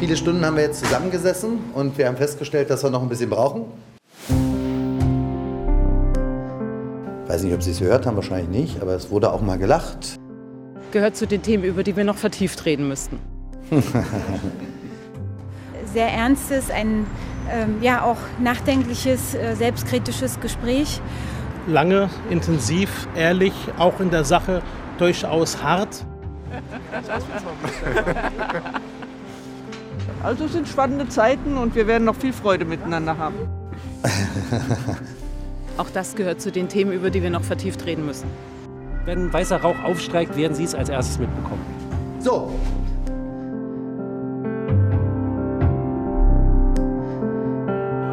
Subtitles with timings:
[0.00, 3.28] Viele Stunden haben wir jetzt zusammengesessen und wir haben festgestellt, dass wir noch ein bisschen
[3.28, 3.66] brauchen.
[7.22, 9.58] Ich weiß nicht, ob Sie es gehört haben, wahrscheinlich nicht, aber es wurde auch mal
[9.58, 10.18] gelacht.
[10.90, 13.18] Gehört zu den Themen, über die wir noch vertieft reden müssten.
[15.92, 17.04] Sehr ernstes, ein
[17.52, 20.98] ähm, ja auch nachdenkliches, äh, selbstkritisches Gespräch.
[21.66, 24.62] Lange, intensiv, ehrlich, auch in der Sache
[24.96, 26.06] durchaus hart.
[30.22, 33.36] Also es sind spannende Zeiten und wir werden noch viel Freude miteinander haben.
[35.78, 38.28] Auch das gehört zu den Themen, über die wir noch vertieft reden müssen.
[39.06, 41.64] Wenn weißer Rauch aufsteigt, werden Sie es als erstes mitbekommen.
[42.18, 42.52] So,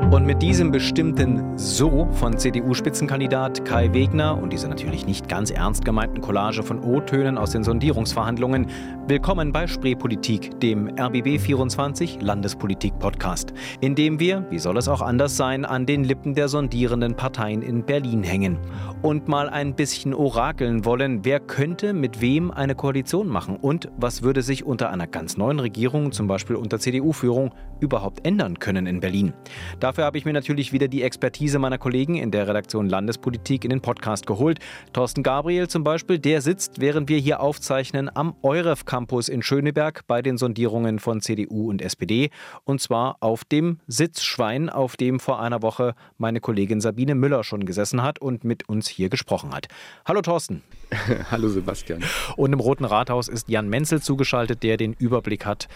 [0.10, 5.84] Und mit diesem bestimmten So von CDU-Spitzenkandidat Kai Wegner und dieser natürlich nicht ganz ernst
[5.84, 8.68] gemeinten Collage von O-Tönen aus den Sondierungsverhandlungen,
[9.08, 15.66] willkommen bei Spreepolitik, dem RBB24 Landespolitik-Podcast, in dem wir, wie soll es auch anders sein,
[15.66, 18.60] an den Lippen der sondierenden Parteien in Berlin hängen
[19.02, 24.22] und mal ein bisschen orakeln wollen, wer könnte mit wem eine Koalition machen und was
[24.22, 29.02] würde sich unter einer ganz neuen Regierung, zum Beispiel unter CDU-Führung, überhaupt ändern können in
[29.02, 29.34] Berlin.
[29.80, 33.64] Dafür Dafür habe ich mir natürlich wieder die Expertise meiner Kollegen in der Redaktion Landespolitik
[33.64, 34.60] in den Podcast geholt.
[34.94, 40.06] Thorsten Gabriel zum Beispiel, der sitzt, während wir hier aufzeichnen, am EUREF Campus in Schöneberg
[40.06, 42.30] bei den Sondierungen von CDU und SPD.
[42.64, 47.66] Und zwar auf dem Sitzschwein, auf dem vor einer Woche meine Kollegin Sabine Müller schon
[47.66, 49.66] gesessen hat und mit uns hier gesprochen hat.
[50.06, 50.62] Hallo Thorsten.
[51.32, 52.04] Hallo Sebastian.
[52.36, 55.68] Und im Roten Rathaus ist Jan Menzel zugeschaltet, der den Überblick hat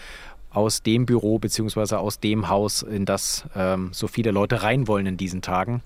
[0.52, 1.96] aus dem Büro bzw.
[1.96, 5.82] aus dem Haus, in das ähm, so viele Leute rein wollen in diesen Tagen.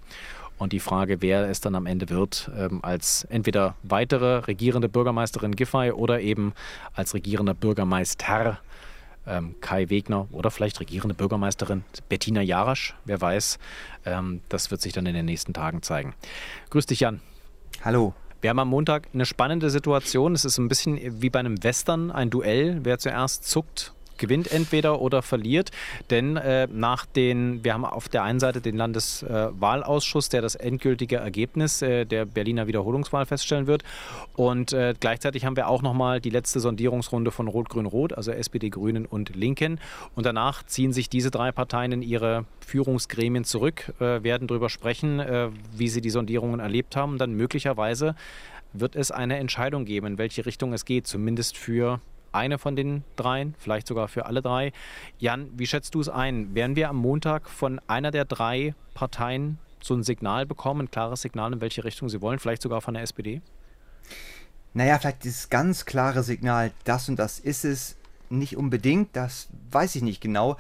[0.59, 5.55] Und die Frage, wer es dann am Ende wird, ähm, als entweder weitere regierende Bürgermeisterin
[5.55, 6.55] Giffey oder eben
[6.95, 8.59] als regierender Bürgermeister
[9.27, 13.59] ähm, Kai Wegner oder vielleicht regierende Bürgermeisterin Bettina Jarasch, wer weiß.
[14.07, 16.15] Ähm, das wird sich dann in den nächsten Tagen zeigen.
[16.71, 17.21] Grüß dich, Jan.
[17.85, 18.15] Hallo.
[18.41, 20.35] Wir haben am Montag eine spannende Situation.
[20.35, 22.81] Es ist ein bisschen wie bei einem Western, ein Duell.
[22.85, 25.71] Wer zuerst zuckt gewinnt entweder oder verliert.
[26.11, 30.55] Denn äh, nach den, wir haben auf der einen Seite den Landeswahlausschuss, äh, der das
[30.55, 33.83] endgültige Ergebnis äh, der Berliner Wiederholungswahl feststellen wird.
[34.35, 39.07] Und äh, gleichzeitig haben wir auch nochmal die letzte Sondierungsrunde von Rot-Grün-Rot, also SPD, Grünen
[39.07, 39.81] und Linken.
[40.15, 45.21] Und danach ziehen sich diese drei Parteien in ihre Führungsgremien zurück, äh, werden darüber sprechen,
[45.21, 47.19] äh, wie sie die Sondierungen erlebt haben.
[47.19, 48.15] Dann möglicherweise
[48.73, 52.01] wird es eine Entscheidung geben, in welche Richtung es geht, zumindest für
[52.37, 54.73] eine von den dreien, vielleicht sogar für alle drei.
[55.19, 56.55] Jan, wie schätzt du es ein?
[56.55, 61.23] Werden wir am Montag von einer der drei Parteien so ein Signal bekommen, ein klares
[61.23, 63.41] Signal, in welche Richtung sie wollen, vielleicht sogar von der SPD?
[64.75, 67.97] Naja, vielleicht dieses ganz klare Signal, das und das ist es
[68.29, 70.57] nicht unbedingt, das weiß ich nicht genau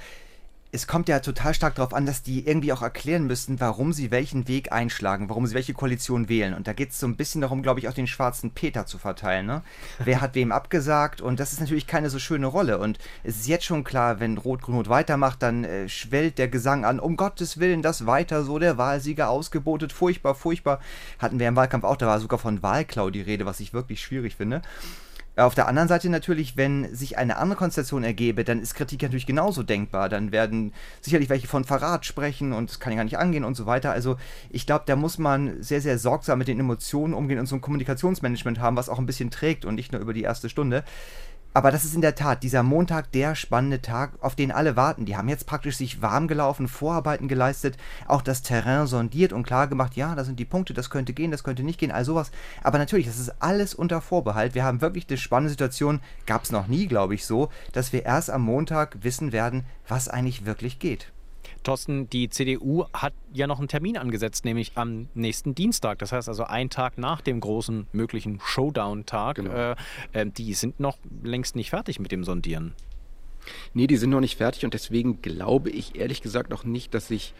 [0.72, 4.10] es kommt ja total stark darauf an, dass die irgendwie auch erklären müssen, warum sie
[4.10, 6.54] welchen Weg einschlagen, warum sie welche Koalition wählen.
[6.54, 8.98] Und da geht es so ein bisschen darum, glaube ich, auch den schwarzen Peter zu
[8.98, 9.46] verteilen.
[9.46, 9.62] Ne?
[9.98, 11.20] Wer hat wem abgesagt?
[11.20, 12.78] Und das ist natürlich keine so schöne Rolle.
[12.78, 17.00] Und es ist jetzt schon klar, wenn Rot-Grün-Rot weitermacht, dann äh, schwellt der Gesang an,
[17.00, 20.80] um Gottes Willen, das weiter so, der Wahlsieger ausgebotet, furchtbar, furchtbar.
[21.18, 24.02] Hatten wir im Wahlkampf auch, da war sogar von Wahlklau die Rede, was ich wirklich
[24.02, 24.62] schwierig finde.
[25.38, 29.26] Auf der anderen Seite natürlich, wenn sich eine andere Konstellation ergebe, dann ist Kritik natürlich
[29.26, 30.08] genauso denkbar.
[30.08, 33.66] Dann werden sicherlich welche von Verrat sprechen und es kann gar nicht angehen und so
[33.66, 33.92] weiter.
[33.92, 34.16] Also
[34.48, 37.60] ich glaube, da muss man sehr, sehr sorgsam mit den Emotionen umgehen und so ein
[37.60, 40.84] Kommunikationsmanagement haben, was auch ein bisschen trägt und nicht nur über die erste Stunde.
[41.56, 45.06] Aber das ist in der Tat dieser Montag der spannende Tag, auf den alle warten.
[45.06, 49.66] Die haben jetzt praktisch sich warm gelaufen, Vorarbeiten geleistet, auch das Terrain sondiert und klar
[49.66, 52.30] gemacht, ja, da sind die Punkte, das könnte gehen, das könnte nicht gehen, all sowas.
[52.62, 54.54] Aber natürlich, das ist alles unter Vorbehalt.
[54.54, 58.04] Wir haben wirklich eine spannende Situation, gab es noch nie, glaube ich, so, dass wir
[58.04, 61.10] erst am Montag wissen werden, was eigentlich wirklich geht.
[61.66, 65.98] Thorsten, die CDU hat ja noch einen Termin angesetzt, nämlich am nächsten Dienstag.
[65.98, 69.36] Das heißt also einen Tag nach dem großen möglichen Showdown-Tag.
[69.36, 69.50] Genau.
[69.50, 69.76] Äh,
[70.12, 72.74] äh, die sind noch längst nicht fertig mit dem Sondieren.
[73.74, 77.08] Nee, die sind noch nicht fertig und deswegen glaube ich ehrlich gesagt noch nicht, dass
[77.08, 77.34] sich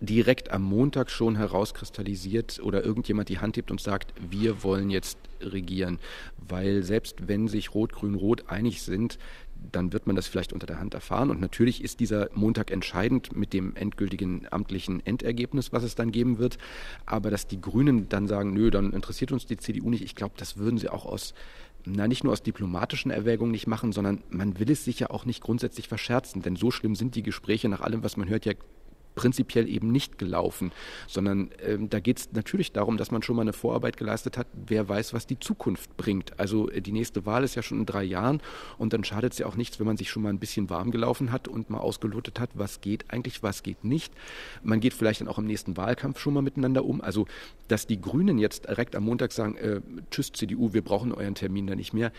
[0.00, 5.18] direkt am Montag schon herauskristallisiert oder irgendjemand die Hand hebt und sagt, wir wollen jetzt
[5.40, 5.98] regieren.
[6.36, 9.18] Weil selbst wenn sich Rot, Grün, Rot einig sind,
[9.72, 11.30] dann wird man das vielleicht unter der Hand erfahren.
[11.30, 16.38] Und natürlich ist dieser Montag entscheidend mit dem endgültigen amtlichen Endergebnis, was es dann geben
[16.38, 16.58] wird.
[17.06, 20.34] Aber dass die Grünen dann sagen, nö, dann interessiert uns die CDU nicht, ich glaube,
[20.36, 21.34] das würden sie auch aus
[21.84, 25.24] na, nicht nur aus diplomatischen Erwägungen nicht machen, sondern man will es sich ja auch
[25.24, 28.52] nicht grundsätzlich verscherzen, denn so schlimm sind die Gespräche nach allem, was man hört, ja
[29.18, 30.70] prinzipiell eben nicht gelaufen,
[31.08, 34.46] sondern ähm, da geht es natürlich darum, dass man schon mal eine Vorarbeit geleistet hat,
[34.54, 36.38] wer weiß, was die Zukunft bringt.
[36.38, 38.40] Also äh, die nächste Wahl ist ja schon in drei Jahren
[38.78, 40.92] und dann schadet es ja auch nichts, wenn man sich schon mal ein bisschen warm
[40.92, 44.14] gelaufen hat und mal ausgelotet hat, was geht eigentlich, was geht nicht.
[44.62, 47.00] Man geht vielleicht dann auch im nächsten Wahlkampf schon mal miteinander um.
[47.00, 47.26] Also,
[47.66, 49.80] dass die Grünen jetzt direkt am Montag sagen, äh,
[50.12, 52.12] tschüss CDU, wir brauchen euren Termin da nicht mehr,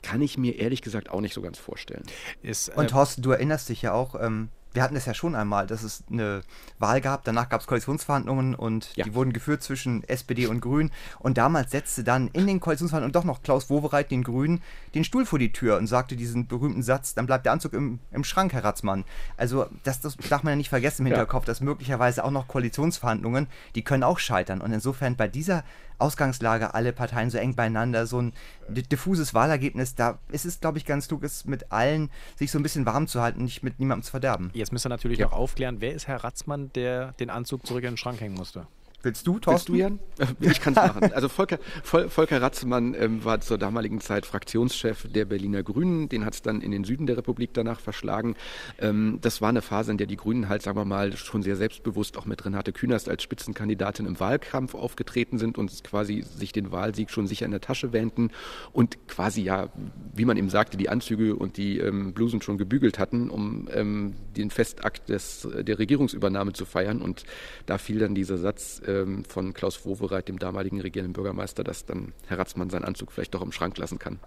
[0.00, 2.04] kann ich mir ehrlich gesagt auch nicht so ganz vorstellen.
[2.42, 5.34] Ist, äh und Thorsten, du erinnerst dich ja auch, ähm, wir hatten es ja schon
[5.34, 6.42] einmal, dass es eine
[6.78, 9.04] Wahl gab, danach gab es Koalitionsverhandlungen und ja.
[9.04, 10.90] die wurden geführt zwischen SPD und Grünen.
[11.18, 14.62] Und damals setzte dann in den Koalitionsverhandlungen doch noch Klaus Wowereit den Grünen
[14.94, 17.98] den Stuhl vor die Tür und sagte diesen berühmten Satz, dann bleibt der Anzug im,
[18.10, 19.04] im Schrank, Herr Ratzmann.
[19.36, 21.46] Also das, das darf man ja nicht vergessen im Hinterkopf, ja.
[21.46, 24.60] dass möglicherweise auch noch Koalitionsverhandlungen, die können auch scheitern.
[24.60, 25.64] Und insofern bei dieser
[26.02, 28.32] Ausgangslage, alle Parteien so eng beieinander, so ein
[28.68, 32.62] diffuses Wahlergebnis, da ist es, glaube ich, ganz klug, es mit allen sich so ein
[32.62, 34.50] bisschen warm zu halten, nicht mit niemandem zu verderben.
[34.52, 35.26] Jetzt müsst ihr natürlich ja.
[35.26, 38.66] noch aufklären, wer ist Herr Ratzmann, der den Anzug zurück in den Schrank hängen musste?
[39.02, 39.74] Willst du, Thorsten?
[39.74, 40.36] Willst du, Jan?
[40.40, 41.12] Ich kann es machen.
[41.12, 46.08] Also Volker, Volker Ratzemann ähm, war zur damaligen Zeit Fraktionschef der Berliner Grünen.
[46.08, 48.36] Den hat es dann in den Süden der Republik danach verschlagen.
[48.78, 51.56] Ähm, das war eine Phase, in der die Grünen halt, sagen wir mal, schon sehr
[51.56, 56.70] selbstbewusst auch mit Renate Künast als Spitzenkandidatin im Wahlkampf aufgetreten sind und quasi sich den
[56.70, 58.30] Wahlsieg schon sicher in der Tasche wähnten
[58.72, 59.70] und quasi ja,
[60.14, 64.14] wie man eben sagte, die Anzüge und die ähm, Blusen schon gebügelt hatten, um ähm,
[64.36, 67.02] den Festakt des, der Regierungsübernahme zu feiern.
[67.02, 67.24] Und
[67.66, 72.12] da fiel dann dieser Satz, ähm, von Klaus Wowereit, dem damaligen regierenden Bürgermeister, dass dann
[72.26, 74.20] Herr Ratzmann seinen Anzug vielleicht doch im Schrank lassen kann.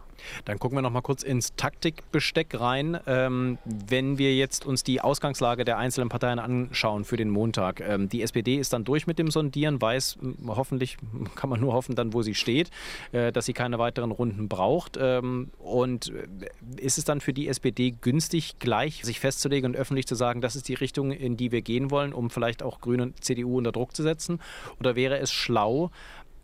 [0.45, 2.99] Dann gucken wir noch mal kurz ins Taktikbesteck rein.
[3.07, 7.81] Ähm, wenn wir jetzt uns die Ausgangslage der einzelnen Parteien anschauen für den Montag.
[7.81, 10.17] Ähm, die SPD ist dann durch mit dem Sondieren, weiß
[10.47, 10.97] hoffentlich,
[11.35, 12.69] kann man nur hoffen dann, wo sie steht,
[13.11, 14.97] äh, dass sie keine weiteren Runden braucht.
[14.99, 20.07] Ähm, und äh, ist es dann für die SPD günstig, gleich sich festzulegen und öffentlich
[20.07, 23.03] zu sagen, das ist die Richtung, in die wir gehen wollen, um vielleicht auch Grüne
[23.03, 24.39] und CDU unter Druck zu setzen?
[24.79, 25.91] Oder wäre es schlau,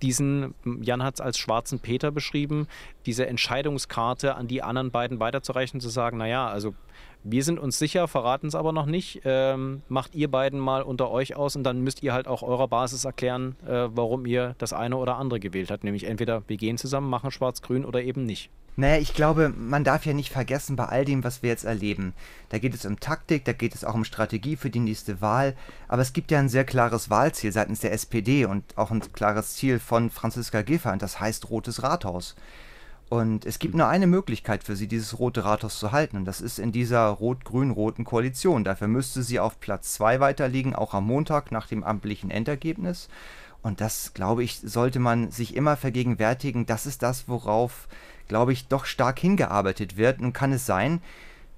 [0.01, 2.67] diesen, Jan hat es als schwarzen Peter beschrieben,
[3.05, 6.73] diese Entscheidungskarte an die anderen beiden weiterzureichen, zu sagen, naja, also
[7.23, 9.21] wir sind uns sicher, verraten es aber noch nicht.
[9.25, 12.67] Ähm, macht ihr beiden mal unter euch aus und dann müsst ihr halt auch eurer
[12.67, 15.83] Basis erklären, äh, warum ihr das eine oder andere gewählt habt.
[15.83, 18.49] Nämlich entweder wir gehen zusammen, machen schwarz-grün oder eben nicht.
[18.77, 22.13] Naja, ich glaube, man darf ja nicht vergessen bei all dem, was wir jetzt erleben.
[22.49, 25.55] Da geht es um Taktik, da geht es auch um Strategie für die nächste Wahl.
[25.89, 29.55] Aber es gibt ja ein sehr klares Wahlziel seitens der SPD und auch ein klares
[29.55, 32.35] Ziel von Franziska Giffey, und das heißt Rotes Rathaus.
[33.09, 36.39] Und es gibt nur eine Möglichkeit für sie, dieses Rote Rathaus zu halten, und das
[36.39, 38.63] ist in dieser rot-grün-roten Koalition.
[38.63, 43.09] Dafür müsste sie auf Platz 2 weiterliegen, auch am Montag nach dem amtlichen Endergebnis.
[43.63, 46.65] Und das, glaube ich, sollte man sich immer vergegenwärtigen.
[46.65, 47.89] Das ist das, worauf
[48.27, 50.21] glaube ich, doch stark hingearbeitet wird.
[50.21, 51.01] Nun kann es sein,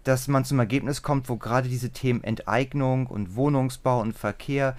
[0.04, 4.76] dass man zum Ergebnis kommt, wo gerade diese Themen Enteignung und Wohnungsbau und Verkehr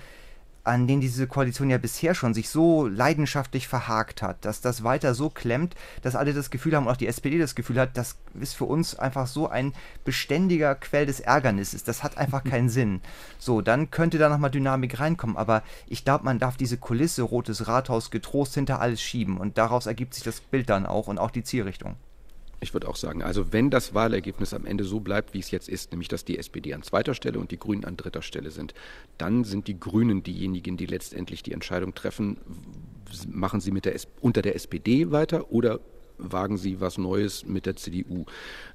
[0.64, 5.14] an denen diese Koalition ja bisher schon sich so leidenschaftlich verhakt hat, dass das weiter
[5.14, 8.56] so klemmt, dass alle das Gefühl haben, auch die SPD das Gefühl hat, das ist
[8.56, 9.74] für uns einfach so ein
[10.04, 11.84] beständiger Quell des Ärgernisses.
[11.84, 13.02] Das hat einfach keinen Sinn.
[13.38, 17.68] So, dann könnte da nochmal Dynamik reinkommen, aber ich glaube, man darf diese Kulisse Rotes
[17.68, 21.30] Rathaus getrost hinter alles schieben und daraus ergibt sich das Bild dann auch und auch
[21.30, 21.96] die Zielrichtung.
[22.64, 25.68] Ich würde auch sagen, also wenn das Wahlergebnis am Ende so bleibt, wie es jetzt
[25.68, 28.72] ist, nämlich dass die SPD an zweiter Stelle und die Grünen an dritter Stelle sind,
[29.18, 32.38] dann sind die Grünen diejenigen, die letztendlich die Entscheidung treffen,
[33.28, 35.78] machen sie mit der, unter der SPD weiter oder
[36.18, 38.24] wagen sie was Neues mit der CDU.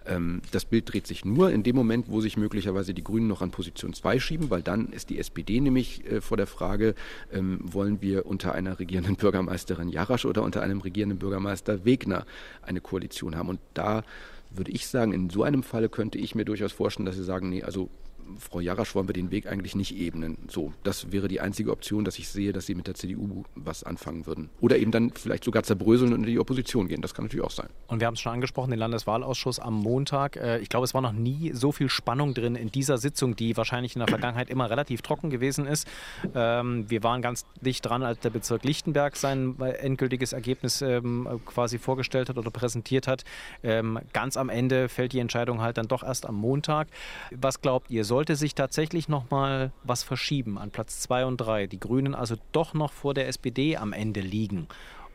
[0.05, 3.41] Ähm, das Bild dreht sich nur in dem Moment, wo sich möglicherweise die Grünen noch
[3.41, 6.95] an Position 2 schieben, weil dann ist die SPD nämlich äh, vor der Frage,
[7.31, 12.25] ähm, wollen wir unter einer regierenden Bürgermeisterin Jarasch oder unter einem regierenden Bürgermeister Wegner
[12.61, 13.49] eine Koalition haben.
[13.49, 14.03] Und da
[14.51, 17.49] würde ich sagen, in so einem Falle könnte ich mir durchaus vorstellen, dass sie sagen,
[17.49, 17.89] nee, also
[18.37, 20.37] Frau Jarasch wollen wir den Weg eigentlich nicht ebnen.
[20.49, 23.83] So, das wäre die einzige Option, dass ich sehe, dass sie mit der CDU was
[23.83, 24.49] anfangen würden.
[24.61, 27.01] Oder eben dann vielleicht sogar zerbröseln und in die Opposition gehen.
[27.01, 27.69] Das kann natürlich auch sein.
[27.87, 30.35] Und wir haben es schon angesprochen, den Landeswahlausschuss am Montag.
[30.35, 33.57] Äh, ich glaube, es war noch nie so viel Spannung drin in dieser Sitzung, die
[33.57, 35.87] wahrscheinlich in der Vergangenheit immer relativ trocken gewesen ist.
[36.35, 41.77] Ähm, wir waren ganz dicht dran, als der Bezirk Lichtenberg sein endgültiges Ergebnis ähm, quasi
[41.77, 43.23] vorgestellt hat oder präsentiert hat.
[43.63, 46.87] Ähm, ganz am Ende fällt die Entscheidung halt dann doch erst am Montag.
[47.31, 51.37] Was glaubt ihr, soll sollte sich tatsächlich noch mal was verschieben an Platz 2 und
[51.37, 54.67] 3, die Grünen also doch noch vor der SPD am Ende liegen.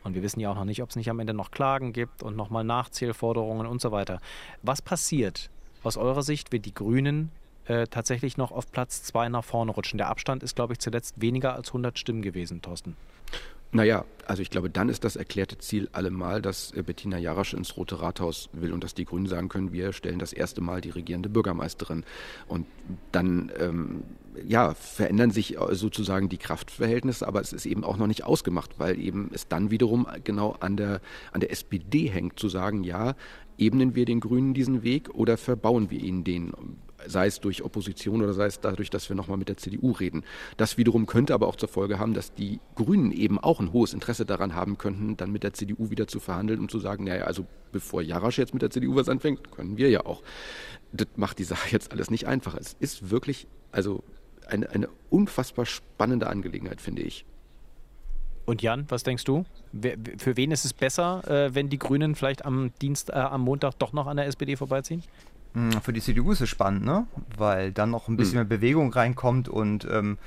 [0.03, 2.23] Und wir wissen ja auch noch nicht, ob es nicht am Ende noch Klagen gibt
[2.23, 4.21] und nochmal Nachzählforderungen und so weiter.
[4.63, 5.51] Was passiert
[5.83, 7.29] aus eurer Sicht, wenn die Grünen
[7.65, 9.99] äh, tatsächlich noch auf Platz 2 nach vorne rutschen?
[9.99, 12.97] Der Abstand ist, glaube ich, zuletzt weniger als 100 Stimmen gewesen, Thorsten.
[13.75, 17.75] Naja, also ich glaube, dann ist das erklärte Ziel allemal, dass äh, Bettina Jarasch ins
[17.75, 20.91] Rote Rathaus will und dass die Grünen sagen können, wir stellen das erste Mal die
[20.91, 22.05] regierende Bürgermeisterin.
[22.47, 22.67] Und
[23.11, 24.03] dann ähm,
[24.47, 28.79] ja, verändern sich äh, sozusagen die Kraftverhältnisse, aber es ist eben auch noch nicht ausgemacht,
[28.79, 31.01] weil eben es dann wiederum genau an der,
[31.33, 33.15] an der SPD hängt, zu sagen, ja,
[33.57, 36.51] ebnen wir den Grünen diesen Weg oder verbauen wir ihnen den?
[37.07, 40.23] sei es durch Opposition oder sei es dadurch, dass wir nochmal mit der CDU reden.
[40.57, 43.93] Das wiederum könnte aber auch zur Folge haben, dass die Grünen eben auch ein hohes
[43.93, 47.25] Interesse daran haben könnten, dann mit der CDU wieder zu verhandeln und zu sagen, naja,
[47.25, 50.23] also bevor Jarasch jetzt mit der CDU was anfängt, können wir ja auch.
[50.91, 52.59] Das macht die Sache jetzt alles nicht einfacher.
[52.59, 54.03] Es ist wirklich, also
[54.47, 57.25] eine, eine unfassbar spannende Angelegenheit, finde ich.
[58.45, 59.43] Und Jan, was denkst du?
[60.17, 63.73] Für wen ist es besser, äh, wenn die Grünen vielleicht am Dienst, äh, am Montag
[63.79, 65.03] doch noch an der SPD vorbeiziehen?
[65.53, 67.07] Hm, für die CDU ist es spannend, ne?
[67.37, 68.47] Weil dann noch ein bisschen mhm.
[68.47, 70.17] mehr Bewegung reinkommt und ähm,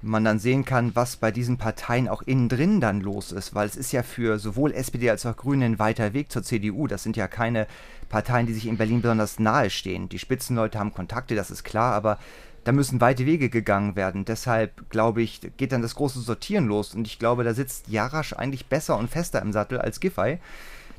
[0.00, 3.66] man dann sehen kann, was bei diesen Parteien auch innen drin dann los ist, weil
[3.66, 6.86] es ist ja für sowohl SPD als auch Grüne ein weiter Weg zur CDU.
[6.86, 7.66] Das sind ja keine
[8.08, 10.08] Parteien, die sich in Berlin besonders nahe stehen.
[10.08, 12.18] Die Spitzenleute haben Kontakte, das ist klar, aber
[12.68, 14.26] da müssen weite Wege gegangen werden.
[14.26, 18.34] Deshalb, glaube ich, geht dann das große Sortieren los und ich glaube, da sitzt Jarasch
[18.34, 20.36] eigentlich besser und fester im Sattel als Giffey.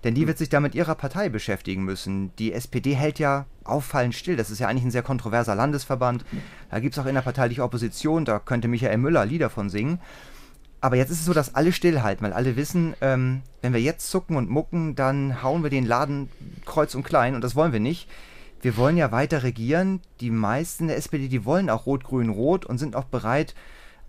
[0.03, 0.29] Denn die hm.
[0.29, 2.35] wird sich da mit ihrer Partei beschäftigen müssen.
[2.37, 4.35] Die SPD hält ja auffallend still.
[4.35, 6.25] Das ist ja eigentlich ein sehr kontroverser Landesverband.
[6.71, 8.25] Da gibt es auch innerparteiliche Opposition.
[8.25, 9.99] Da könnte Michael Müller Lieder von singen.
[10.81, 14.09] Aber jetzt ist es so, dass alle stillhalten, weil alle wissen, ähm, wenn wir jetzt
[14.09, 16.29] zucken und mucken, dann hauen wir den Laden
[16.65, 18.09] kreuz und klein und das wollen wir nicht.
[18.61, 20.01] Wir wollen ja weiter regieren.
[20.19, 23.55] Die meisten der SPD, die wollen auch Rot-Grün-Rot und sind auch bereit,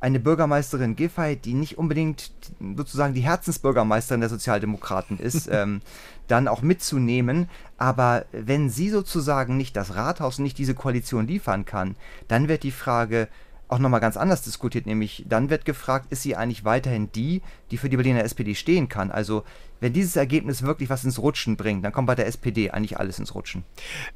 [0.00, 2.33] eine Bürgermeisterin Giffey, die nicht unbedingt
[2.76, 5.83] sozusagen die Herzensbürgermeisterin der Sozialdemokraten ist, ähm,
[6.26, 7.49] dann auch mitzunehmen.
[7.76, 11.97] Aber wenn sie sozusagen nicht das Rathaus, nicht diese Koalition liefern kann,
[12.28, 13.28] dann wird die Frage,
[13.70, 17.76] auch nochmal ganz anders diskutiert, nämlich dann wird gefragt, ist sie eigentlich weiterhin die, die
[17.76, 19.10] für die Berliner SPD stehen kann?
[19.10, 19.44] Also
[19.80, 23.18] wenn dieses Ergebnis wirklich was ins Rutschen bringt, dann kommt bei der SPD eigentlich alles
[23.18, 23.64] ins Rutschen.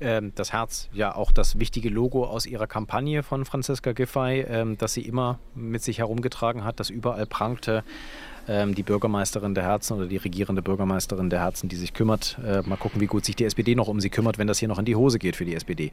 [0.00, 4.76] Ähm, das Herz, ja auch das wichtige Logo aus ihrer Kampagne von Franziska Giffey, ähm,
[4.76, 7.84] das sie immer mit sich herumgetragen hat, das überall prangte
[8.46, 12.38] die Bürgermeisterin der Herzen oder die regierende Bürgermeisterin der Herzen, die sich kümmert.
[12.44, 14.68] Äh, mal gucken, wie gut sich die SPD noch um sie kümmert, wenn das hier
[14.68, 15.90] noch in die Hose geht für die SPD.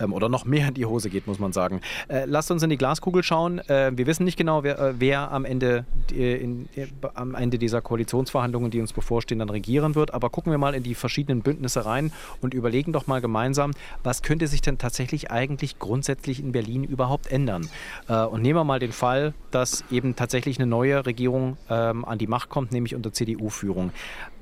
[0.00, 1.80] Ähm, oder noch mehr in die Hose geht, muss man sagen.
[2.08, 3.58] Äh, lasst uns in die Glaskugel schauen.
[3.68, 7.58] Äh, wir wissen nicht genau, wer, äh, wer am, Ende, äh, in, äh, am Ende
[7.58, 10.14] dieser Koalitionsverhandlungen, die uns bevorstehen, dann regieren wird.
[10.14, 14.22] Aber gucken wir mal in die verschiedenen Bündnisse rein und überlegen doch mal gemeinsam, was
[14.22, 17.68] könnte sich denn tatsächlich eigentlich grundsätzlich in Berlin überhaupt ändern.
[18.08, 21.56] und nehmen wir mal den Fall, dass eben tatsächlich eine neue Regierung
[21.92, 23.92] ähm, an die Macht kommt, nämlich unter CDU-Führung.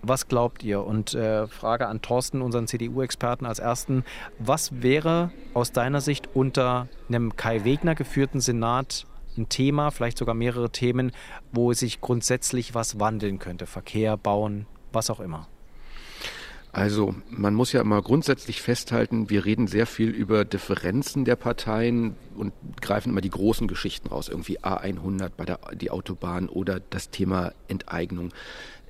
[0.02, 0.84] Was glaubt ihr?
[0.84, 4.04] Und äh, Frage an Thorsten, unseren CDU-Experten als ersten.
[4.38, 10.34] Was wäre aus deiner Sicht unter einem Kai Wegner geführten Senat ein Thema, vielleicht sogar
[10.34, 11.12] mehrere Themen,
[11.52, 13.66] wo sich grundsätzlich was wandeln könnte?
[13.66, 15.46] Verkehr, Bauen, was auch immer.
[16.72, 22.14] Also man muss ja immer grundsätzlich festhalten, wir reden sehr viel über Differenzen der Parteien
[22.36, 27.10] und greifen immer die großen Geschichten raus, irgendwie A100 bei der die Autobahn oder das
[27.10, 28.32] Thema Enteignung.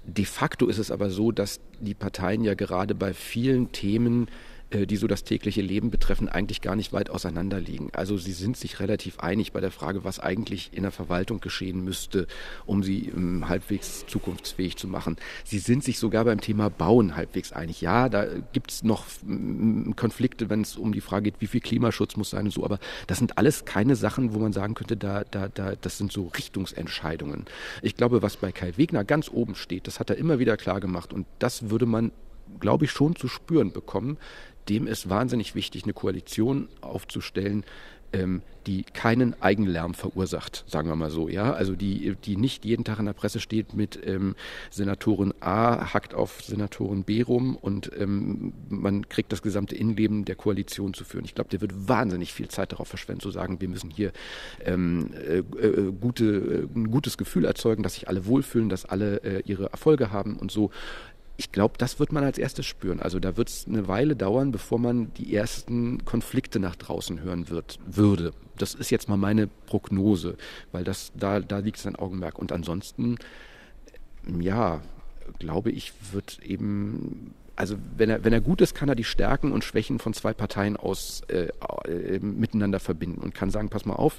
[0.05, 4.29] De facto ist es aber so, dass die Parteien ja gerade bei vielen Themen
[4.71, 7.91] die so das tägliche Leben betreffen, eigentlich gar nicht weit auseinander liegen.
[7.93, 11.83] Also sie sind sich relativ einig bei der Frage, was eigentlich in der Verwaltung geschehen
[11.83, 12.27] müsste,
[12.67, 15.17] um sie ähm, halbwegs zukunftsfähig zu machen.
[15.45, 17.81] Sie sind sich sogar beim Thema Bauen halbwegs einig.
[17.81, 21.61] Ja, da gibt es noch ähm, Konflikte, wenn es um die Frage geht, wie viel
[21.61, 24.97] Klimaschutz muss sein und so, aber das sind alles keine Sachen, wo man sagen könnte,
[24.97, 27.47] da, da, da, das sind so Richtungsentscheidungen.
[27.83, 30.81] Ich glaube, was bei Kai Wegner ganz oben steht, das hat er immer wieder klar
[30.81, 32.13] gemacht und das würde man
[32.59, 34.19] glaube ich, schon zu spüren bekommen,
[34.69, 37.65] dem ist wahnsinnig wichtig, eine Koalition aufzustellen,
[38.13, 42.85] ähm, die keinen Eigenlärm verursacht, sagen wir mal so, ja, also die, die nicht jeden
[42.85, 44.35] Tag in der Presse steht mit ähm,
[44.71, 50.35] Senatorin A hackt auf Senatorin B rum und ähm, man kriegt das gesamte Innenleben der
[50.35, 51.25] Koalition zu führen.
[51.25, 54.13] Ich glaube, der wird wahnsinnig viel Zeit darauf verschwenden, zu sagen, wir müssen hier
[54.65, 59.23] ähm, äh, äh, gute, äh, ein gutes Gefühl erzeugen, dass sich alle wohlfühlen, dass alle
[59.25, 60.71] äh, ihre Erfolge haben und so
[61.41, 63.01] ich glaube, das wird man als erstes spüren.
[63.01, 67.49] Also da wird es eine Weile dauern, bevor man die ersten Konflikte nach draußen hören
[67.49, 68.35] wird, würde.
[68.59, 70.37] Das ist jetzt mal meine Prognose,
[70.71, 72.39] weil das da, da liegt sein Augenmerk.
[72.39, 73.17] Und ansonsten,
[74.39, 74.83] ja,
[75.39, 79.53] glaube ich, wird eben also wenn er, wenn er gut ist, kann er die Stärken
[79.53, 81.49] und Schwächen von zwei Parteien aus äh,
[81.85, 84.19] äh, miteinander verbinden und kann sagen, pass mal auf,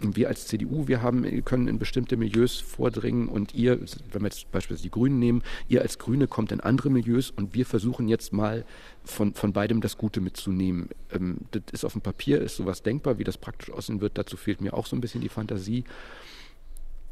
[0.00, 3.78] wir als CDU, wir haben, können in bestimmte Milieus vordringen und ihr,
[4.10, 7.54] wenn wir jetzt beispielsweise die Grünen nehmen, ihr als Grüne kommt in andere Milieus und
[7.54, 8.64] wir versuchen jetzt mal
[9.04, 10.88] von, von beidem das Gute mitzunehmen.
[11.12, 14.36] Ähm, das ist auf dem Papier, ist sowas denkbar, wie das praktisch aussehen wird, dazu
[14.36, 15.84] fehlt mir auch so ein bisschen die Fantasie.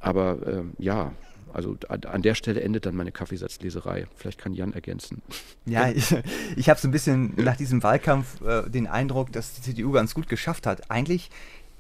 [0.01, 1.13] Aber äh, ja,
[1.53, 4.07] also an der Stelle endet dann meine Kaffeesatzleserei.
[4.17, 5.23] Vielleicht kann Jan ergänzen.
[5.67, 6.15] Ja, ich,
[6.57, 10.15] ich habe so ein bisschen nach diesem Wahlkampf äh, den Eindruck, dass die CDU ganz
[10.15, 11.31] gut geschafft hat, eigentlich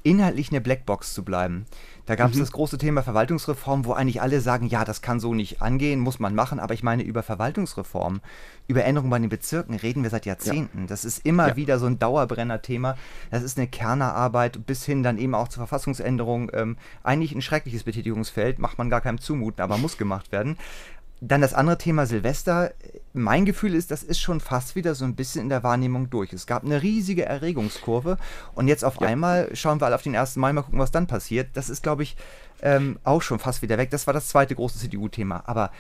[0.02, 1.66] inhaltlich eine Blackbox zu bleiben.
[2.06, 2.40] Da gab es mhm.
[2.40, 6.18] das große Thema Verwaltungsreform, wo eigentlich alle sagen, ja, das kann so nicht angehen, muss
[6.18, 6.58] man machen.
[6.58, 8.20] Aber ich meine, über Verwaltungsreform,
[8.66, 10.80] über Änderungen bei den Bezirken reden wir seit Jahrzehnten.
[10.80, 10.86] Ja.
[10.86, 11.56] Das ist immer ja.
[11.56, 12.96] wieder so ein Dauerbrenner-Thema.
[13.30, 16.50] Das ist eine Kernerarbeit bis hin dann eben auch zur Verfassungsänderung.
[16.52, 20.56] Ähm, eigentlich ein schreckliches Betätigungsfeld, macht man gar keinem zumuten, aber muss gemacht werden.
[21.22, 22.72] Dann das andere Thema Silvester.
[23.12, 26.32] Mein Gefühl ist, das ist schon fast wieder so ein bisschen in der Wahrnehmung durch.
[26.32, 28.16] Es gab eine riesige Erregungskurve
[28.54, 29.08] und jetzt auf ja.
[29.08, 30.36] einmal schauen wir alle auf den 1.
[30.36, 31.48] Mai, mal gucken, was dann passiert.
[31.54, 32.16] Das ist, glaube ich,
[32.62, 33.90] ähm, auch schon fast wieder weg.
[33.90, 35.42] Das war das zweite große CDU-Thema.
[35.46, 35.70] Aber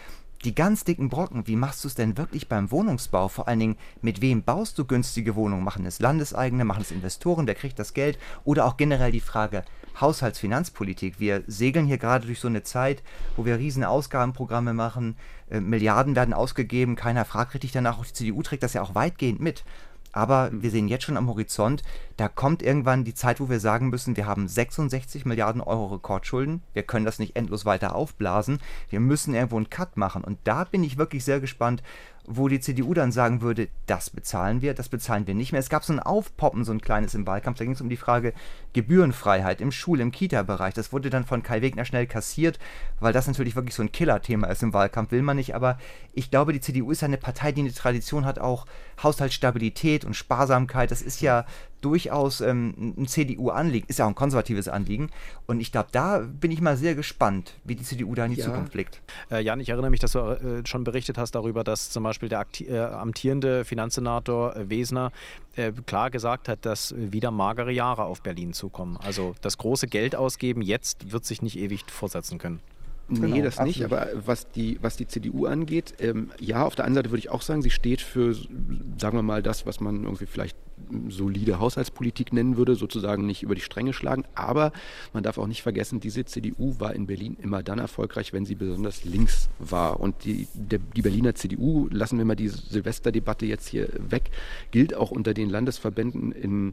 [0.44, 3.28] die ganz dicken Brocken, wie machst du es denn wirklich beim Wohnungsbau?
[3.28, 5.64] Vor allen Dingen, mit wem baust du günstige Wohnungen?
[5.64, 8.18] Machen es Landeseigene, machen es Investoren, wer kriegt das Geld?
[8.44, 9.64] Oder auch generell die Frage,
[10.00, 11.20] Haushaltsfinanzpolitik.
[11.20, 13.02] Wir segeln hier gerade durch so eine Zeit,
[13.36, 15.16] wo wir riesen Ausgabenprogramme machen,
[15.50, 17.98] äh, Milliarden werden ausgegeben, keiner fragt richtig danach.
[17.98, 19.64] Auch die CDU trägt das ja auch weitgehend mit.
[20.12, 21.82] Aber wir sehen jetzt schon am Horizont,
[22.20, 26.62] da kommt irgendwann die Zeit, wo wir sagen müssen, wir haben 66 Milliarden Euro Rekordschulden,
[26.74, 28.58] wir können das nicht endlos weiter aufblasen,
[28.90, 30.22] wir müssen irgendwo einen Cut machen.
[30.22, 31.82] Und da bin ich wirklich sehr gespannt,
[32.26, 35.58] wo die CDU dann sagen würde, das bezahlen wir, das bezahlen wir nicht mehr.
[35.58, 37.96] Es gab so ein Aufpoppen, so ein kleines im Wahlkampf, da ging es um die
[37.96, 38.34] Frage
[38.74, 40.74] Gebührenfreiheit im Schul-, im Kita-Bereich.
[40.74, 42.58] Das wurde dann von Kai Wegner schnell kassiert,
[43.00, 45.54] weil das natürlich wirklich so ein Killerthema ist im Wahlkampf, will man nicht.
[45.54, 45.78] Aber
[46.12, 48.66] ich glaube, die CDU ist eine Partei, die eine Tradition hat, auch
[49.02, 50.90] Haushaltsstabilität und Sparsamkeit.
[50.90, 51.46] Das ist ja
[51.80, 55.10] durchaus ähm, ein CDU-Anliegen, ist ja auch ein konservatives Anliegen.
[55.46, 58.38] Und ich glaube, da bin ich mal sehr gespannt, wie die CDU da in die
[58.38, 58.46] ja.
[58.46, 59.00] Zukunft blickt.
[59.30, 62.28] Äh, Jan, ich erinnere mich, dass du äh, schon berichtet hast darüber, dass zum Beispiel
[62.28, 65.12] der äh, amtierende Finanzsenator äh, Wesner
[65.56, 68.96] äh, klar gesagt hat, dass wieder magere Jahre auf Berlin zukommen.
[68.98, 72.60] Also das große Geld ausgeben jetzt wird sich nicht ewig fortsetzen können.
[73.10, 73.76] Nee, genau, das absolut.
[73.76, 73.84] nicht.
[73.84, 77.30] Aber was die, was die CDU angeht, ähm, ja, auf der einen Seite würde ich
[77.30, 80.56] auch sagen, sie steht für, sagen wir mal, das, was man irgendwie vielleicht
[81.08, 84.24] solide Haushaltspolitik nennen würde, sozusagen nicht über die Stränge schlagen.
[84.34, 84.72] Aber
[85.12, 88.54] man darf auch nicht vergessen, diese CDU war in Berlin immer dann erfolgreich, wenn sie
[88.54, 90.00] besonders links war.
[90.00, 94.30] Und die, der, die Berliner CDU, lassen wir mal die Silvesterdebatte jetzt hier weg,
[94.70, 96.72] gilt auch unter den Landesverbänden in,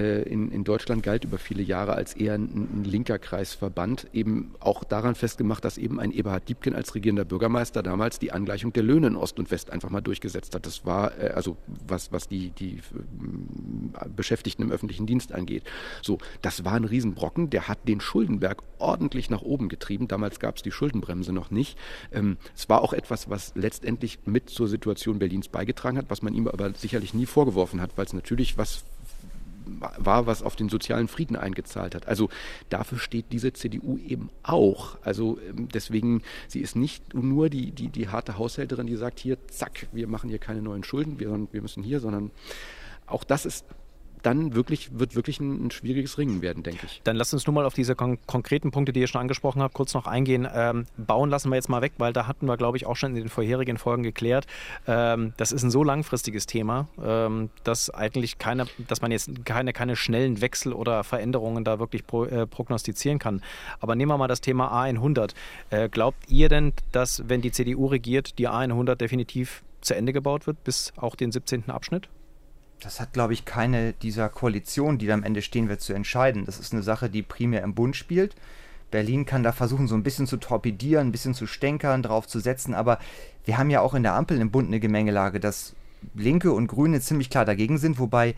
[0.00, 4.84] in, in Deutschland galt über viele Jahre als eher ein, ein, linker Kreisverband, eben auch
[4.84, 9.08] daran festgemacht, dass eben ein Eberhard Diebken als regierender Bürgermeister damals die Angleichung der Löhne
[9.08, 10.66] in Ost und West einfach mal durchgesetzt hat.
[10.66, 15.64] Das war, äh, also was, was die, die äh, Beschäftigten im öffentlichen Dienst angeht.
[16.02, 20.08] So, das war ein Riesenbrocken, der hat den Schuldenberg ordentlich nach oben getrieben.
[20.08, 21.78] Damals gab es die Schuldenbremse noch nicht.
[22.12, 26.34] Ähm, es war auch etwas, was letztendlich mit zur Situation Berlins beigetragen hat, was man
[26.34, 28.84] ihm aber sicherlich nie vorgeworfen hat, weil es natürlich was
[29.66, 32.06] war, was auf den sozialen Frieden eingezahlt hat.
[32.06, 32.28] Also
[32.68, 34.98] dafür steht diese CDU eben auch.
[35.02, 39.38] Also ähm, deswegen, sie ist nicht nur die, die, die harte Haushälterin, die sagt, hier,
[39.48, 42.30] zack, wir machen hier keine neuen Schulden, wir, wir müssen hier, sondern
[43.06, 43.64] auch das ist
[44.24, 47.00] dann wirklich, wird wirklich ein, ein, schwieriges Ringen werden, denke ich.
[47.04, 49.74] Dann lass uns nur mal auf diese kon konkreten Punkte, die ihr schon angesprochen habt,
[49.74, 50.48] kurz noch eingehen.
[50.52, 53.10] Ähm, bauen lassen wir jetzt mal weg, weil da hatten wir, glaube ich, auch schon
[53.10, 54.46] in den vorherigen Folgen geklärt.
[54.86, 59.72] Ähm, das ist ein so langfristiges Thema, ähm, dass eigentlich keine, dass man jetzt keine,
[59.72, 63.42] keine schnellen Wechsel oder Veränderungen da wirklich pro, äh, prognostizieren kann.
[63.80, 65.34] Aber nehmen wir mal das Thema A100.
[65.68, 70.46] Äh, glaubt ihr denn, dass, wenn die CDU regiert, die A100 definitiv zu Ende gebaut
[70.46, 71.68] wird, bis auch den 17.
[71.68, 72.08] Abschnitt?
[72.80, 76.44] Das hat, glaube ich, keine dieser Koalitionen, die da am Ende stehen wird, zu entscheiden.
[76.44, 78.34] Das ist eine Sache, die primär im Bund spielt.
[78.90, 82.38] Berlin kann da versuchen, so ein bisschen zu torpedieren, ein bisschen zu stänkern, drauf zu
[82.38, 82.98] setzen, aber
[83.44, 85.74] wir haben ja auch in der Ampel im Bund eine Gemengelage, dass
[86.14, 88.34] Linke und Grüne ziemlich klar dagegen sind, wobei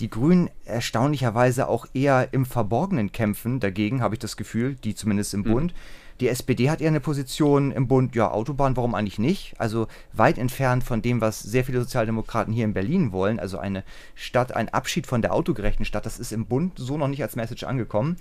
[0.00, 5.34] die Grünen erstaunlicherweise auch eher im Verborgenen kämpfen dagegen, habe ich das Gefühl, die zumindest
[5.34, 5.44] im mhm.
[5.44, 5.74] Bund.
[6.20, 9.54] Die SPD hat ja eine Position im Bund, ja, Autobahn, warum eigentlich nicht?
[9.58, 13.40] Also weit entfernt von dem, was sehr viele Sozialdemokraten hier in Berlin wollen.
[13.40, 13.82] Also eine
[14.14, 17.36] Stadt, ein Abschied von der autogerechten Stadt, das ist im Bund so noch nicht als
[17.36, 18.16] Message angekommen.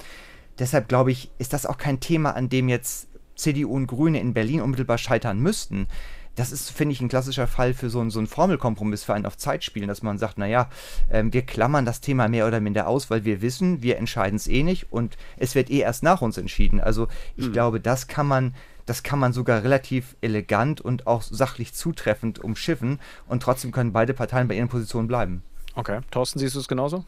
[0.60, 4.34] Deshalb glaube ich, ist das auch kein Thema, an dem jetzt CDU und Grüne in
[4.34, 5.88] Berlin unmittelbar scheitern müssten
[6.36, 9.26] das ist, finde ich, ein klassischer Fall für so, einen, so einen Formelkompromiss für einen
[9.26, 10.70] auf Zeit spielen, dass man sagt, naja,
[11.12, 14.48] ähm, wir klammern das Thema mehr oder minder aus, weil wir wissen, wir entscheiden es
[14.48, 16.80] eh nicht und es wird eh erst nach uns entschieden.
[16.80, 17.54] Also ich mhm.
[17.54, 18.54] glaube, das kann man
[18.86, 24.14] das kann man sogar relativ elegant und auch sachlich zutreffend umschiffen und trotzdem können beide
[24.14, 25.42] Parteien bei ihren Positionen bleiben.
[25.76, 26.02] Okay.
[26.12, 27.06] Thorsten, siehst du es genauso?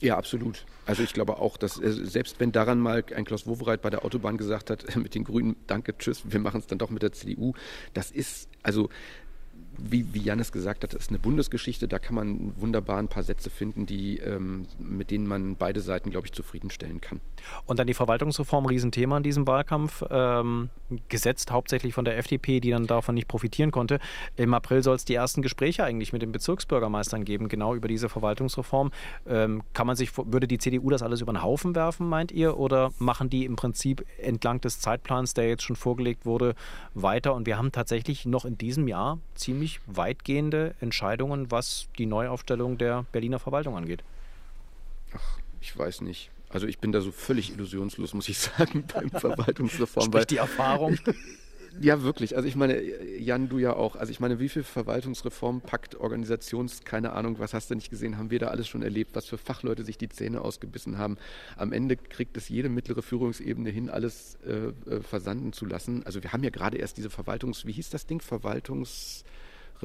[0.00, 0.64] Ja, absolut.
[0.86, 4.04] Also ich glaube auch, dass äh, selbst wenn daran mal ein Klaus Wowereit bei der
[4.04, 7.12] Autobahn gesagt hat, mit den Grünen, danke, tschüss, wir machen es dann doch mit der
[7.12, 7.52] CDU,
[7.94, 8.88] das ist, also
[9.78, 11.88] wie, wie Janis gesagt hat, ist eine Bundesgeschichte.
[11.88, 16.10] Da kann man wunderbar ein paar Sätze finden, die, ähm, mit denen man beide Seiten,
[16.10, 17.20] glaube ich, zufriedenstellen kann.
[17.66, 20.70] Und dann die Verwaltungsreform, Riesenthema in diesem Wahlkampf, ähm,
[21.08, 24.00] gesetzt hauptsächlich von der FDP, die dann davon nicht profitieren konnte.
[24.36, 28.08] Im April soll es die ersten Gespräche eigentlich mit den Bezirksbürgermeistern geben, genau über diese
[28.08, 28.90] Verwaltungsreform.
[29.26, 32.58] Ähm, kann man sich, würde die CDU das alles über den Haufen werfen, meint ihr?
[32.58, 36.54] Oder machen die im Prinzip entlang des Zeitplans, der jetzt schon vorgelegt wurde,
[36.94, 37.34] weiter?
[37.34, 43.04] Und wir haben tatsächlich noch in diesem Jahr ziemlich weitgehende Entscheidungen, was die Neuaufstellung der
[43.12, 44.02] Berliner Verwaltung angeht.
[45.14, 46.30] Ach, ich weiß nicht.
[46.48, 50.06] Also ich bin da so völlig illusionslos, muss ich sagen, beim Verwaltungsreform.
[50.06, 50.98] Sprich die Erfahrung.
[51.78, 52.36] Ja, wirklich.
[52.36, 52.82] Also ich meine,
[53.18, 53.96] Jan, du ja auch.
[53.96, 58.18] Also ich meine, wie viel Verwaltungsreform, Pakt, Organisations, keine Ahnung, was hast du nicht gesehen,
[58.18, 61.16] haben wir da alles schon erlebt, was für Fachleute sich die Zähne ausgebissen haben.
[61.56, 66.04] Am Ende kriegt es jede mittlere Führungsebene hin, alles äh, äh versanden zu lassen.
[66.04, 68.20] Also wir haben ja gerade erst diese Verwaltungs, wie hieß das Ding?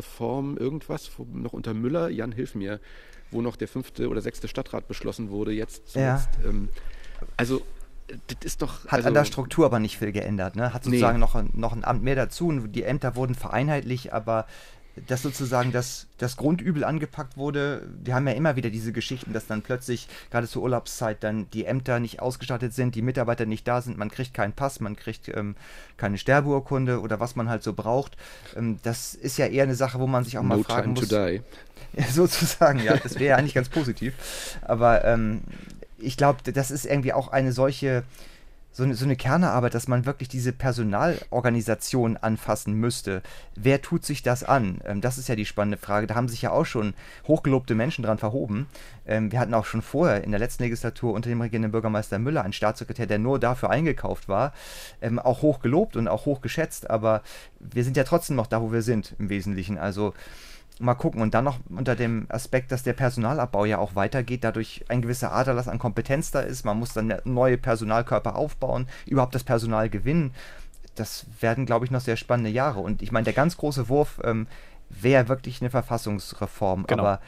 [0.01, 2.79] Verwaltungsreform, irgendwas, noch unter Müller, Jan, hilf mir,
[3.31, 5.95] wo noch der fünfte oder sechste Stadtrat beschlossen wurde, jetzt.
[5.95, 6.25] Ja.
[6.45, 6.69] Ähm,
[7.37, 7.61] also
[8.27, 8.85] das ist doch.
[8.85, 10.73] Hat also, an der Struktur aber nicht viel geändert, ne?
[10.73, 11.25] Hat sozusagen nee.
[11.25, 14.45] noch, noch ein Amt mehr dazu und die Ämter wurden vereinheitlicht, aber
[15.07, 17.87] dass sozusagen das, das Grundübel angepackt wurde.
[18.03, 21.65] Wir haben ja immer wieder diese Geschichten, dass dann plötzlich gerade zur Urlaubszeit dann die
[21.65, 25.27] Ämter nicht ausgestattet sind, die Mitarbeiter nicht da sind, man kriegt keinen Pass, man kriegt
[25.29, 25.55] ähm,
[25.97, 28.17] keine Sterbeurkunde oder was man halt so braucht.
[28.55, 31.07] Ähm, das ist ja eher eine Sache, wo man sich auch no mal fragen muss.
[31.07, 31.41] To die.
[32.11, 34.13] sozusagen, ja, das wäre ja eigentlich ganz positiv.
[34.61, 35.41] Aber ähm,
[35.97, 38.03] ich glaube, das ist irgendwie auch eine solche,
[38.75, 43.21] so eine, so eine Kernearbeit, dass man wirklich diese Personalorganisation anfassen müsste.
[43.55, 44.81] Wer tut sich das an?
[44.83, 46.07] Ähm, das ist ja die spannende Frage.
[46.07, 46.93] Da haben sich ja auch schon
[47.25, 48.67] hochgelobte Menschen dran verhoben.
[49.07, 52.43] Ähm, wir hatten auch schon vorher in der letzten Legislatur unter dem regierenden Bürgermeister Müller
[52.43, 54.51] einen Staatssekretär, der nur dafür eingekauft war,
[55.01, 56.89] ähm, auch hoch gelobt und auch hoch geschätzt.
[56.89, 57.21] Aber
[57.61, 59.77] wir sind ja trotzdem noch da, wo wir sind im Wesentlichen.
[59.77, 60.13] Also
[60.79, 61.21] mal gucken.
[61.21, 65.31] Und dann noch unter dem Aspekt, dass der Personalabbau ja auch weitergeht, dadurch ein gewisser
[65.31, 66.65] Aderlass an Kompetenz da ist.
[66.65, 70.33] Man muss dann neue Personalkörper aufbauen, überhaupt das Personal gewinnen.
[70.95, 72.79] Das werden, glaube ich, noch sehr spannende Jahre.
[72.79, 74.47] Und ich meine, der ganz große Wurf ähm,
[74.89, 76.85] wäre wirklich eine Verfassungsreform.
[76.87, 77.03] Genau.
[77.03, 77.21] Aber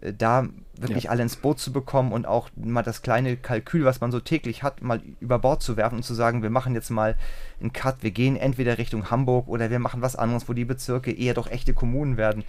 [0.00, 1.10] da wirklich ja.
[1.10, 4.62] alle ins Boot zu bekommen und auch mal das kleine Kalkül, was man so täglich
[4.62, 7.16] hat, mal über Bord zu werfen und zu sagen, wir machen jetzt mal
[7.60, 11.12] einen Cut, wir gehen entweder Richtung Hamburg oder wir machen was anderes, wo die Bezirke
[11.12, 12.44] eher doch echte Kommunen werden.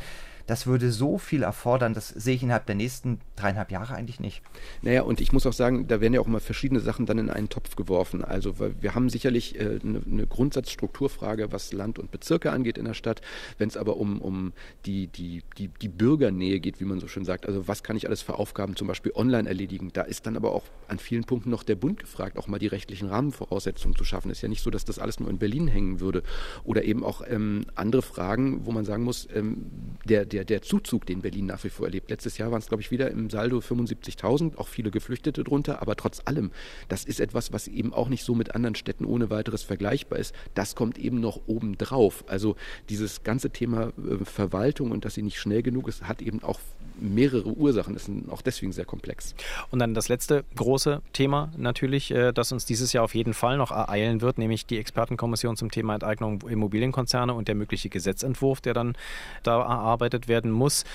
[0.48, 4.42] Das würde so viel erfordern, das sehe ich innerhalb der nächsten dreieinhalb Jahre eigentlich nicht.
[4.82, 7.30] Naja, und ich muss auch sagen, da werden ja auch immer verschiedene Sachen dann in
[7.30, 8.24] einen Topf geworfen.
[8.24, 12.94] Also wir haben sicherlich äh, eine, eine Grundsatzstrukturfrage, was Land und Bezirke angeht in der
[12.94, 13.22] Stadt.
[13.58, 14.54] Wenn es aber um, um
[14.86, 18.08] die, die, die, die Bürgernähe geht, wie man so schön sagt, also was kann ich
[18.08, 21.50] alles für Aufgaben zum Beispiel online erledigen, da ist dann aber auch an vielen Punkten
[21.50, 24.32] noch der Bund gefragt, auch mal die rechtlichen Rahmenvoraussetzungen zu schaffen.
[24.32, 26.24] Ist ja nicht so, dass das alles nur in Berlin hängen würde.
[26.64, 29.66] Oder eben auch ähm, andere Fragen, wo man sagen muss, ähm,
[30.06, 32.12] der, der der, der Zuzug, den Berlin nach wie vor erlebt.
[32.12, 35.96] Letztes Jahr waren es, glaube ich, wieder im Saldo 75.000, auch viele Geflüchtete drunter, aber
[35.96, 36.52] trotz allem,
[36.90, 40.36] das ist etwas, was eben auch nicht so mit anderen Städten ohne weiteres vergleichbar ist.
[40.54, 42.24] Das kommt eben noch obendrauf.
[42.28, 42.56] Also
[42.90, 46.60] dieses ganze Thema äh, Verwaltung und dass sie nicht schnell genug ist, hat eben auch
[47.00, 49.36] mehrere Ursachen, ist auch deswegen sehr komplex.
[49.72, 53.58] Und dann das letzte große Thema natürlich, äh, das uns dieses Jahr auf jeden Fall
[53.58, 58.74] noch ereilen wird, nämlich die Expertenkommission zum Thema Enteignung Immobilienkonzerne und der mögliche Gesetzentwurf, der
[58.74, 58.96] dann
[59.44, 60.86] da erarbeitet werden muss.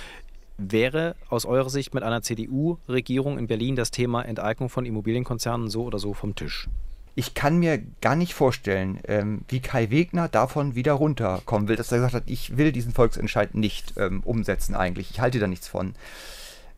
[0.59, 5.85] Wäre aus eurer Sicht mit einer CDU-Regierung in Berlin das Thema Enteignung von Immobilienkonzernen so
[5.85, 6.69] oder so vom Tisch?
[7.15, 11.93] Ich kann mir gar nicht vorstellen, ähm, wie Kai Wegner davon wieder runterkommen will, dass
[11.93, 15.11] er gesagt hat, ich will diesen Volksentscheid nicht ähm, umsetzen eigentlich.
[15.11, 15.95] Ich halte da nichts von.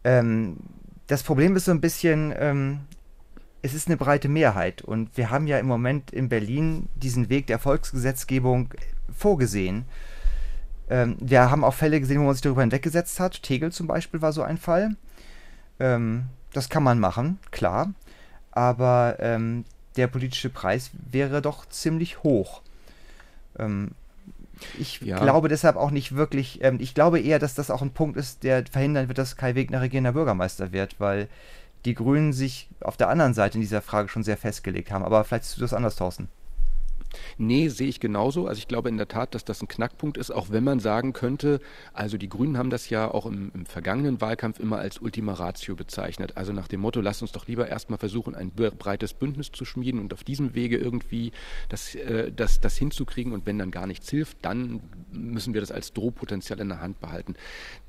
[0.03, 0.57] Ähm,
[1.07, 2.81] das Problem ist so ein bisschen, ähm,
[3.62, 7.47] es ist eine breite Mehrheit und wir haben ja im Moment in Berlin diesen Weg
[7.47, 8.75] der Volksgesetzgebung
[9.16, 9.85] vorgesehen.
[10.90, 13.42] Ähm, wir haben auch Fälle gesehen, wo man sich darüber hinweggesetzt hat.
[13.42, 14.97] Tegel zum Beispiel war so ein Fall.
[15.79, 17.94] Ähm, das kann man machen, klar.
[18.51, 19.64] Aber ähm,
[19.96, 22.62] der politische Preis wäre doch ziemlich hoch.
[23.59, 23.92] Ähm,
[24.78, 25.18] ich ja.
[25.18, 28.42] glaube deshalb auch nicht wirklich, ähm, ich glaube eher, dass das auch ein Punkt ist,
[28.42, 31.28] der verhindern wird, dass Kai Wegner regierender Bürgermeister wird, weil
[31.85, 35.04] die Grünen sich auf der anderen Seite in dieser Frage schon sehr festgelegt haben.
[35.04, 36.28] Aber vielleicht siehst du das anders, Thorsten.
[37.38, 38.46] Nee, sehe ich genauso.
[38.46, 41.12] Also ich glaube in der Tat, dass das ein Knackpunkt ist, auch wenn man sagen
[41.12, 41.61] könnte,
[41.92, 45.74] also die Grünen haben das ja auch im, im vergangenen Wahlkampf immer als Ultima Ratio
[45.74, 46.37] bezeichnet.
[46.37, 50.00] Also nach dem Motto, lasst uns doch lieber erstmal versuchen, ein breites Bündnis zu schmieden
[50.00, 51.33] und auf diesem Wege irgendwie
[51.68, 53.33] das, äh, das, das hinzukriegen.
[53.33, 54.81] Und wenn dann gar nichts hilft, dann
[55.12, 57.35] müssen wir das als Drohpotenzial in der Hand behalten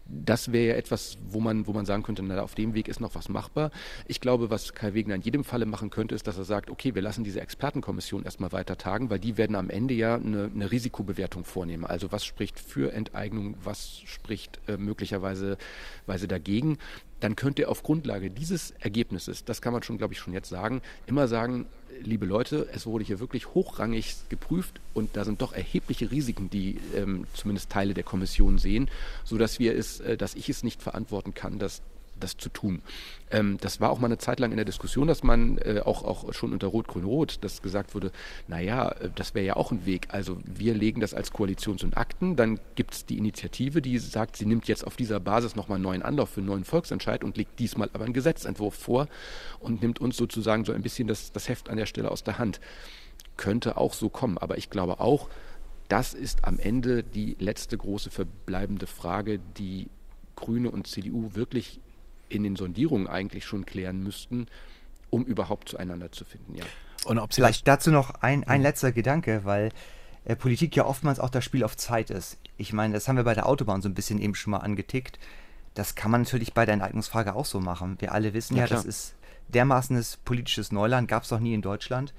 [0.07, 2.99] das wäre ja etwas, wo man, wo man sagen könnte, na, auf dem Weg ist
[2.99, 3.71] noch was machbar.
[4.07, 6.93] Ich glaube, was Kai Wegner in jedem Falle machen könnte, ist, dass er sagt, okay,
[6.93, 10.71] wir lassen diese Expertenkommission erstmal weiter tagen, weil die werden am Ende ja eine, eine
[10.71, 11.85] Risikobewertung vornehmen.
[11.85, 15.57] Also was spricht für Enteignung, was spricht äh, möglicherweise
[16.05, 16.77] weise dagegen.
[17.19, 20.49] Dann könnte er auf Grundlage dieses Ergebnisses, das kann man schon, glaube ich, schon jetzt
[20.49, 21.65] sagen, immer sagen,
[22.01, 26.79] liebe Leute, es wurde hier wirklich hochrangig geprüft und da sind doch erhebliche Risiken, die
[26.95, 28.89] ähm, zumindest Teile der Kommission sehen,
[29.23, 31.81] sodass wir es, äh, dass ich es nicht verantworten kann, dass
[32.19, 32.81] das zu tun.
[33.31, 36.03] Ähm, das war auch mal eine Zeit lang in der Diskussion, dass man äh, auch,
[36.03, 38.11] auch schon unter Rot-Grün-Rot, dass gesagt wurde,
[38.47, 40.07] naja, äh, das wäre ja auch ein Weg.
[40.11, 44.37] Also wir legen das als Koalitions- und Akten, dann gibt es die Initiative, die sagt,
[44.37, 47.37] sie nimmt jetzt auf dieser Basis nochmal einen neuen Anlauf für einen neuen Volksentscheid und
[47.37, 49.07] legt diesmal aber einen Gesetzentwurf vor
[49.59, 52.37] und nimmt uns sozusagen so ein bisschen das, das Heft an der Stelle aus der
[52.37, 52.59] Hand.
[53.37, 55.29] Könnte auch so kommen, aber ich glaube auch,
[55.89, 59.87] das ist am Ende die letzte große verbleibende Frage, die
[60.35, 61.79] Grüne und CDU wirklich
[62.29, 64.47] in den Sondierungen eigentlich schon klären müssten,
[65.09, 66.55] um überhaupt zueinander zu finden.
[66.55, 66.65] Ja.
[67.05, 69.71] Und ob Vielleicht dazu noch ein, ein letzter Gedanke, weil
[70.25, 72.37] äh, Politik ja oftmals auch das Spiel auf Zeit ist.
[72.57, 75.19] Ich meine, das haben wir bei der Autobahn so ein bisschen eben schon mal angetickt.
[75.75, 77.97] Das kann man natürlich bei der Enteignungsfrage auch so machen.
[77.99, 79.15] Wir alle wissen ja, ja das ist
[79.49, 82.13] dermaßenes politisches Neuland, gab es noch nie in Deutschland.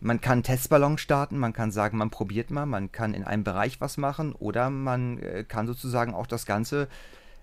[0.00, 3.80] Man kann Testballon starten, man kann sagen, man probiert mal, man kann in einem Bereich
[3.80, 6.88] was machen oder man äh, kann sozusagen auch das Ganze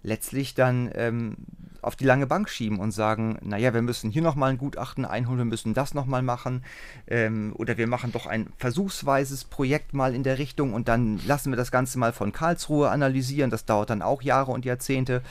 [0.03, 1.35] letztlich dann ähm,
[1.81, 5.39] auf die lange Bank schieben und sagen, naja, wir müssen hier nochmal ein Gutachten einholen,
[5.39, 6.63] wir müssen das nochmal machen
[7.07, 11.51] ähm, oder wir machen doch ein versuchsweises Projekt mal in der Richtung und dann lassen
[11.51, 15.21] wir das Ganze mal von Karlsruhe analysieren, das dauert dann auch Jahre und Jahrzehnte.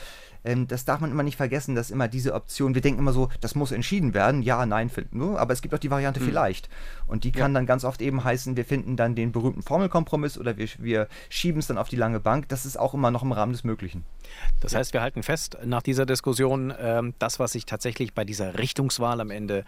[0.43, 3.29] Ähm, das darf man immer nicht vergessen, dass immer diese Option, wir denken immer so,
[3.41, 6.25] das muss entschieden werden, ja, nein, nur, aber es gibt auch die Variante mhm.
[6.25, 6.69] vielleicht.
[7.07, 7.59] Und die kann ja.
[7.59, 11.59] dann ganz oft eben heißen, wir finden dann den berühmten Formelkompromiss oder wir, wir schieben
[11.59, 12.47] es dann auf die lange Bank.
[12.49, 14.03] Das ist auch immer noch im Rahmen des Möglichen.
[14.59, 18.57] Das heißt, wir halten fest nach dieser Diskussion, äh, das, was sich tatsächlich bei dieser
[18.57, 19.65] Richtungswahl am Ende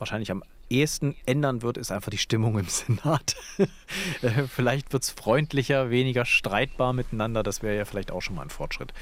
[0.00, 3.36] wahrscheinlich am ehesten ändern wird, ist einfach die Stimmung im Senat.
[4.22, 7.42] Äh, vielleicht wird es freundlicher, weniger streitbar miteinander.
[7.42, 8.92] Das wäre ja vielleicht auch schon mal ein Fortschritt.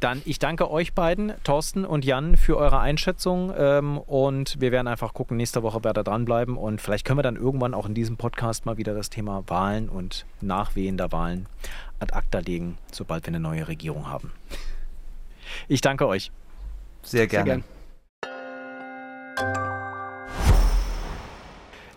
[0.00, 3.52] Dann, ich danke euch beiden, Thorsten und Jan, für eure Einschätzung.
[3.56, 6.56] Ähm, und wir werden einfach gucken, nächste Woche wer da dranbleiben.
[6.56, 9.88] Und vielleicht können wir dann irgendwann auch in diesem Podcast mal wieder das Thema Wahlen
[9.88, 11.46] und Nachwehen der Wahlen
[12.00, 14.32] ad acta legen, sobald wir eine neue Regierung haben.
[15.68, 16.30] Ich danke euch.
[17.02, 17.44] Sehr gerne.
[17.44, 17.64] Sehr gern.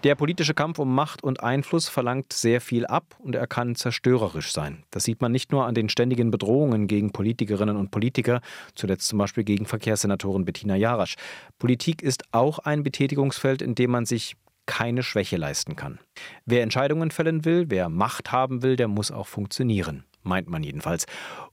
[0.07, 4.53] Der politische Kampf um Macht und Einfluss verlangt sehr viel ab und er kann zerstörerisch
[4.53, 4.85] sein.
[4.89, 8.39] Das sieht man nicht nur an den ständigen Bedrohungen gegen Politikerinnen und Politiker,
[8.73, 11.15] zuletzt zum Beispiel gegen Verkehrssenatorin Bettina Jarasch.
[11.59, 15.99] Politik ist auch ein Betätigungsfeld, in dem man sich keine Schwäche leisten kann.
[16.45, 21.05] Wer Entscheidungen fällen will, wer Macht haben will, der muss auch funktionieren meint man jedenfalls.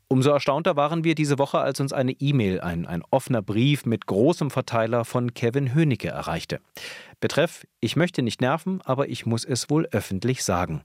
[0.08, 4.06] Umso erstaunter waren wir diese Woche, als uns eine E-Mail, ein, ein offener Brief mit
[4.06, 6.60] großem Verteiler von Kevin Hönicke erreichte.
[7.24, 10.82] Betreff, ich möchte nicht nerven, aber ich muss es wohl öffentlich sagen.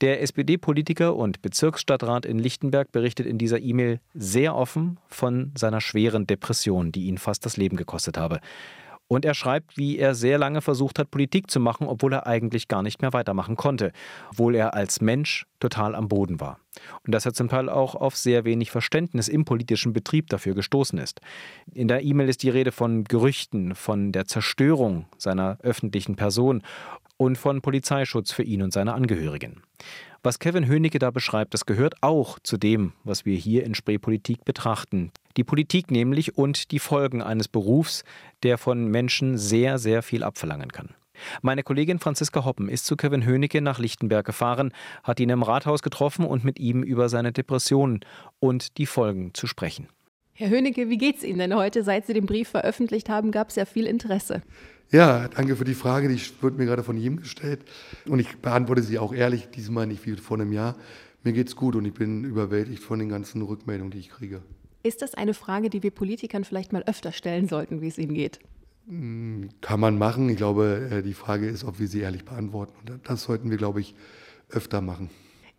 [0.00, 6.26] Der SPD-Politiker und Bezirksstadtrat in Lichtenberg berichtet in dieser E-Mail sehr offen von seiner schweren
[6.26, 8.40] Depression, die ihn fast das Leben gekostet habe.
[9.08, 12.66] Und er schreibt, wie er sehr lange versucht hat, Politik zu machen, obwohl er eigentlich
[12.66, 13.92] gar nicht mehr weitermachen konnte,
[14.30, 16.58] obwohl er als Mensch total am Boden war.
[17.06, 20.98] Und dass er zum Teil auch auf sehr wenig Verständnis im politischen Betrieb dafür gestoßen
[20.98, 21.20] ist.
[21.72, 26.62] In der E-Mail ist die Rede von Gerüchten, von der Zerstörung seiner öffentlichen Person
[27.16, 29.62] und von Polizeischutz für ihn und seine Angehörigen.
[30.26, 34.44] Was Kevin Hönicke da beschreibt, das gehört auch zu dem, was wir hier in Spreepolitik
[34.44, 35.12] betrachten.
[35.36, 38.02] Die Politik nämlich und die Folgen eines Berufs,
[38.42, 40.96] der von Menschen sehr, sehr viel abverlangen kann.
[41.42, 44.72] Meine Kollegin Franziska Hoppen ist zu Kevin Hönicke nach Lichtenberg gefahren,
[45.04, 48.00] hat ihn im Rathaus getroffen und mit ihm über seine Depressionen
[48.40, 49.86] und die Folgen zu sprechen.
[50.32, 51.84] Herr Hönicke, wie geht's Ihnen denn heute?
[51.84, 54.42] Seit Sie den Brief veröffentlicht haben, gab es ja viel Interesse.
[54.92, 56.08] Ja, danke für die Frage.
[56.08, 57.64] Die wird mir gerade von ihm gestellt.
[58.06, 60.76] Und ich beantworte sie auch ehrlich, diesmal nicht wie vor einem Jahr.
[61.24, 64.42] Mir geht's gut und ich bin überwältigt von den ganzen Rückmeldungen, die ich kriege.
[64.84, 68.14] Ist das eine Frage, die wir Politikern vielleicht mal öfter stellen sollten, wie es Ihnen
[68.14, 68.38] geht?
[68.86, 70.28] Hm, kann man machen.
[70.28, 72.74] Ich glaube, äh, die Frage ist, ob wir sie ehrlich beantworten.
[72.78, 73.96] Und das sollten wir, glaube ich,
[74.48, 75.10] öfter machen.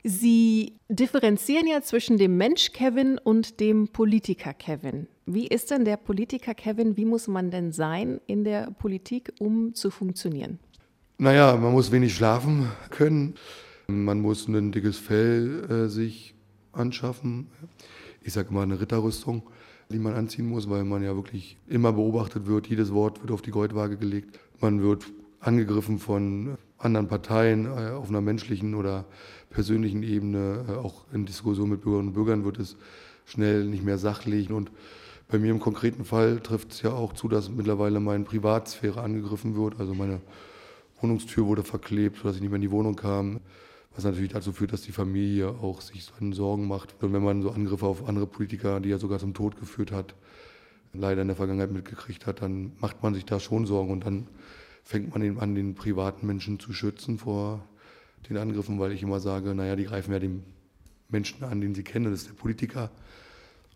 [0.10, 5.08] Sie differenzieren ja zwischen dem Mensch Kevin und dem Politiker Kevin.
[5.26, 6.96] Wie ist denn der Politiker Kevin?
[6.96, 10.60] Wie muss man denn sein in der Politik, um zu funktionieren?
[11.18, 13.36] Naja, man muss wenig schlafen können.
[13.88, 16.36] Man muss ein dickes Fell äh, sich
[16.72, 17.48] anschaffen.
[18.22, 19.44] Ich sage mal eine Ritterrüstung,
[19.90, 22.68] die man anziehen muss, weil man ja wirklich immer beobachtet wird.
[22.68, 24.40] Jedes Wort wird auf die Goldwaage gelegt.
[24.62, 25.06] Man wird
[25.42, 29.06] angegriffen von anderen Parteien äh, auf einer menschlichen oder
[29.50, 32.76] persönlichen Ebene, äh, auch in Diskussion mit Bürgerinnen und Bürgern wird es
[33.26, 34.52] schnell, nicht mehr sachlich.
[34.52, 34.72] Und
[35.28, 39.56] bei mir im konkreten Fall trifft es ja auch zu, dass mittlerweile meine Privatsphäre angegriffen
[39.56, 39.80] wird.
[39.80, 40.22] Also meine
[41.02, 43.40] Wohnungstür wurde verklebt, sodass ich nicht mehr in die Wohnung kam.
[43.96, 46.96] Was natürlich dazu führt, dass die Familie auch sich so Sorgen macht.
[47.02, 50.14] Und wenn man so Angriffe auf andere Politiker, die ja sogar zum Tod geführt hat,
[50.94, 54.28] leider in der Vergangenheit mitgekriegt hat, dann macht man sich da schon Sorgen und dann
[54.84, 57.66] fängt man an, den privaten Menschen zu schützen vor
[58.30, 60.44] den Angriffen, weil ich immer sage, naja, die greifen ja den
[61.10, 62.92] Menschen an, den sie kennen, das ist der Politiker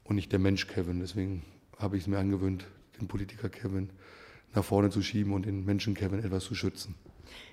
[0.04, 1.00] und nicht der Mensch Kevin.
[1.00, 1.44] Deswegen
[1.78, 2.66] habe ich es mir angewöhnt,
[3.00, 3.90] den Politiker Kevin
[4.54, 6.96] nach vorne zu schieben und den Menschen Kevin etwas zu schützen.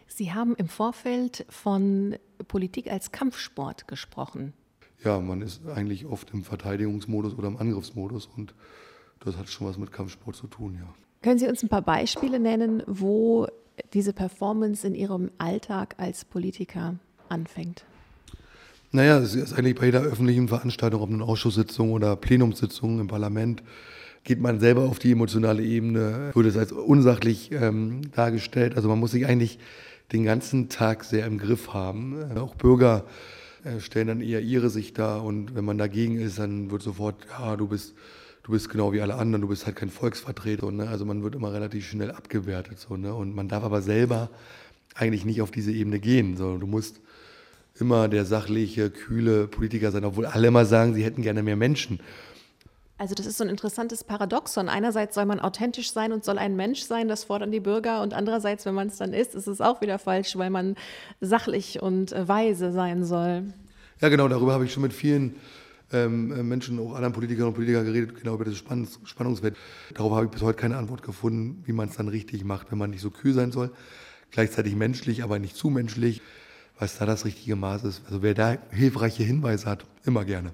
[0.09, 2.17] Sie haben im Vorfeld von
[2.49, 4.53] Politik als Kampfsport gesprochen.
[5.05, 8.55] Ja, man ist eigentlich oft im Verteidigungsmodus oder im Angriffsmodus und
[9.21, 10.93] das hat schon was mit Kampfsport zu tun, ja.
[11.23, 13.49] Können Sie uns ein paar Beispiele nennen, wo
[13.93, 16.97] diese Performance in Ihrem Alltag als Politiker
[17.29, 17.85] anfängt?
[18.91, 23.63] Naja, es ist eigentlich bei jeder öffentlichen Veranstaltung, ob eine Ausschusssitzung oder Plenumssitzung im Parlament,
[24.25, 28.77] geht man selber auf die emotionale Ebene, wird es als unsachlich ähm, dargestellt.
[28.77, 29.59] Also man muss sich eigentlich
[30.13, 32.37] den ganzen Tag sehr im Griff haben.
[32.39, 33.05] Auch Bürger
[33.65, 37.27] äh, stellen dann eher ihre Sicht dar und wenn man dagegen ist, dann wird sofort,
[37.39, 37.95] ja, du bist
[38.49, 40.71] du bist genau wie alle anderen, du bist halt kein Volksvertreter.
[40.73, 40.89] Ne?
[40.89, 42.79] Also man wird immer relativ schnell abgewertet.
[42.79, 43.15] So, ne?
[43.15, 44.31] Und man darf aber selber
[44.95, 46.39] eigentlich nicht auf diese Ebene gehen.
[46.39, 46.57] So.
[46.57, 46.99] Du musst
[47.79, 52.01] immer der sachliche, kühle Politiker sein, obwohl alle immer sagen, sie hätten gerne mehr Menschen.
[52.97, 54.71] Also das ist so ein interessantes Paradoxon.
[54.71, 58.01] Einerseits soll man authentisch sein und soll ein Mensch sein, das fordern die Bürger.
[58.01, 60.75] Und andererseits, wenn man es dann ist, ist es auch wieder falsch, weil man
[61.21, 63.45] sachlich und weise sein soll.
[64.01, 65.37] Ja, genau, darüber habe ich schon mit vielen
[65.93, 69.57] ähm, äh, Menschen, auch anderen Politikerinnen und Politikern geredet, genau über das Spannungs Spannungsfeld.
[69.95, 72.79] Darauf habe ich bis heute keine Antwort gefunden, wie man es dann richtig macht, wenn
[72.79, 73.71] man nicht so kühl sein soll.
[74.31, 76.21] Gleichzeitig menschlich, aber nicht zu menschlich,
[76.79, 78.03] was da das richtige Maß ist.
[78.07, 80.53] Also wer da hilfreiche Hinweise hat, immer gerne.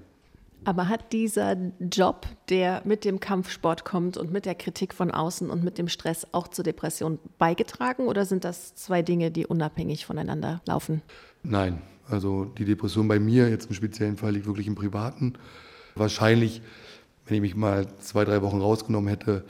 [0.63, 5.51] Aber hat dieser Job, der mit dem Kampfsport kommt und mit der Kritik von außen
[5.51, 10.07] und mit dem Stress auch zur Depression beigetragen oder sind das zwei Dinge, die unabhängig
[10.07, 11.03] voneinander laufen?
[11.43, 15.33] Nein, also die Depression bei mir jetzt im speziellen Fall liegt wirklich im Privaten.
[15.95, 16.61] Wahrscheinlich,
[17.25, 19.45] wenn ich mich mal zwei, drei Wochen rausgenommen hätte,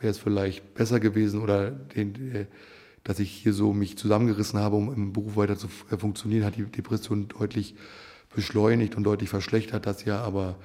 [0.00, 2.46] wäre es vielleicht besser gewesen oder den,
[3.04, 6.56] dass ich hier so mich zusammengerissen habe, um im Beruf weiter zu äh, funktionieren, hat
[6.56, 7.74] die Depression deutlich
[8.34, 10.20] beschleunigt und deutlich verschlechtert das ja.
[10.22, 10.56] Aber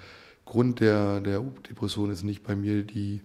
[0.46, 3.22] Grund der, der Depression ist nicht bei mir die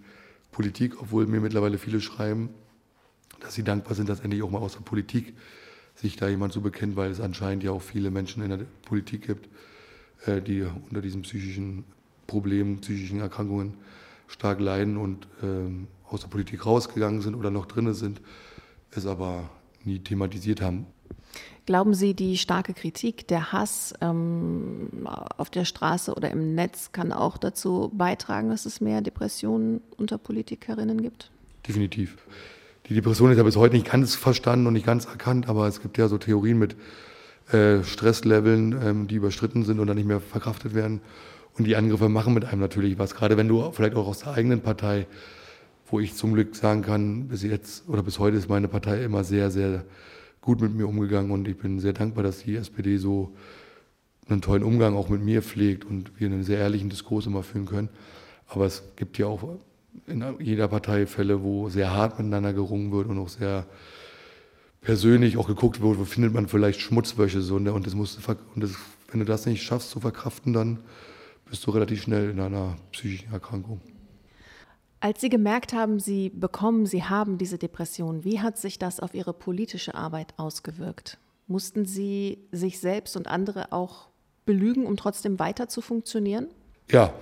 [0.52, 2.50] Politik, obwohl mir mittlerweile viele schreiben,
[3.40, 5.34] dass sie dankbar sind, dass endlich auch mal aus der Politik
[6.00, 9.26] sich da jemand so bekennt, weil es anscheinend ja auch viele Menschen in der Politik
[9.26, 9.48] gibt,
[10.26, 11.84] äh, die unter diesen psychischen
[12.26, 13.74] Problemen, psychischen Erkrankungen
[14.26, 18.20] stark leiden und ähm, aus der Politik rausgegangen sind oder noch drinne sind,
[18.92, 19.50] es aber
[19.84, 20.86] nie thematisiert haben.
[21.66, 27.12] Glauben Sie, die starke Kritik, der Hass ähm, auf der Straße oder im Netz kann
[27.12, 31.30] auch dazu beitragen, dass es mehr Depressionen unter Politikerinnen gibt?
[31.66, 32.16] Definitiv
[32.90, 35.80] die Depression ist ja bis heute nicht ganz verstanden und nicht ganz erkannt, aber es
[35.80, 36.74] gibt ja so Theorien mit
[37.52, 41.00] äh, Stressleveln, ähm, die überstritten sind und dann nicht mehr verkraftet werden.
[41.56, 44.32] Und die Angriffe machen mit einem natürlich was, gerade wenn du vielleicht auch aus der
[44.32, 45.06] eigenen Partei,
[45.86, 49.22] wo ich zum Glück sagen kann, bis jetzt oder bis heute ist meine Partei immer
[49.22, 49.84] sehr, sehr
[50.40, 53.32] gut mit mir umgegangen und ich bin sehr dankbar, dass die SPD so
[54.28, 57.66] einen tollen Umgang auch mit mir pflegt und wir einen sehr ehrlichen Diskurs immer führen
[57.66, 57.88] können.
[58.48, 59.60] Aber es gibt ja auch
[60.06, 63.66] in jeder Partei Fälle, wo sehr hart miteinander gerungen wird und auch sehr
[64.80, 67.72] persönlich auch geguckt wird, wo findet man vielleicht Schmutzwäsche so, ne?
[67.72, 68.72] und, das musst du, und das,
[69.10, 70.80] wenn du das nicht schaffst zu verkraften, dann
[71.48, 73.80] bist du relativ schnell in einer psychischen Erkrankung.
[75.00, 79.14] Als Sie gemerkt haben, Sie bekommen, Sie haben diese Depression, wie hat sich das auf
[79.14, 81.18] Ihre politische Arbeit ausgewirkt?
[81.46, 84.08] Mussten Sie sich selbst und andere auch
[84.44, 86.48] belügen, um trotzdem weiter zu funktionieren?
[86.90, 87.14] Ja,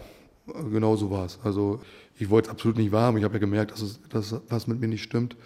[0.71, 1.39] genau so war es.
[1.43, 1.81] Also
[2.19, 4.81] ich wollte es absolut nicht wahr Ich habe ja gemerkt, dass, es, dass was mit
[4.81, 5.37] mir nicht stimmt.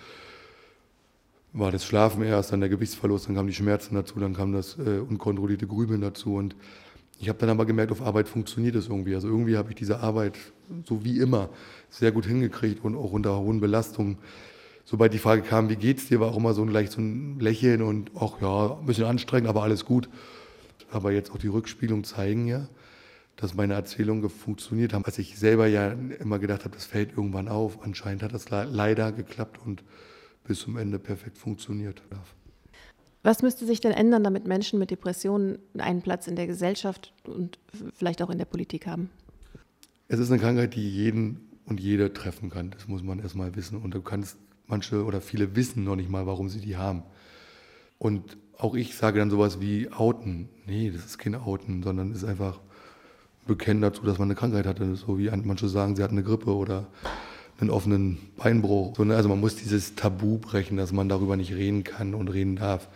[1.53, 4.79] War das Schlafen erst, dann der Gewichtsverlust, dann kamen die Schmerzen dazu, dann kam das
[4.79, 6.35] äh, unkontrollierte Grübeln dazu.
[6.35, 6.57] Und
[7.21, 9.15] ich habe dann aber gemerkt, auf Arbeit funktioniert es irgendwie.
[9.15, 10.39] Also irgendwie habe ich diese Arbeit,
[10.85, 11.51] so wie immer,
[11.91, 14.17] sehr gut hingekriegt und auch unter hohen Belastungen.
[14.85, 17.39] Sobald die Frage kam, wie geht's dir, war auch immer so ein, gleich so ein
[17.39, 20.09] Lächeln und auch ja, ein bisschen anstrengend, aber alles gut.
[20.91, 22.67] Aber jetzt auch die Rückspielungen zeigen ja,
[23.37, 25.05] dass meine Erzählungen funktioniert haben.
[25.05, 27.83] Als ich selber ja immer gedacht habe, das fällt irgendwann auf.
[27.83, 29.83] Anscheinend hat das leider geklappt und
[30.45, 32.03] bis zum Ende perfekt funktioniert.
[33.23, 37.59] Was müsste sich denn ändern, damit Menschen mit Depressionen einen Platz in der Gesellschaft und
[37.95, 39.11] vielleicht auch in der Politik haben?
[40.09, 42.71] Es ist eine Krankheit, die jeden und jede treffen kann.
[42.71, 43.81] Das muss man erstmal wissen.
[43.81, 47.05] Und du kannst, manche oder viele wissen noch nicht mal, warum sie die haben.
[47.99, 50.49] Und auch ich sage dann sowas wie Outen.
[50.67, 52.61] Nee, das ist kein Outen, sondern es ist einfach
[53.47, 54.95] bekennen dazu, dass man eine Krankheit hatte.
[54.97, 56.87] So wie manche sagen, sie hatten eine Grippe oder
[57.61, 58.99] einen offenen Beinbruch.
[58.99, 62.57] Ne, also man muss dieses Tabu brechen, dass man darüber nicht reden kann und reden
[62.57, 62.89] darf.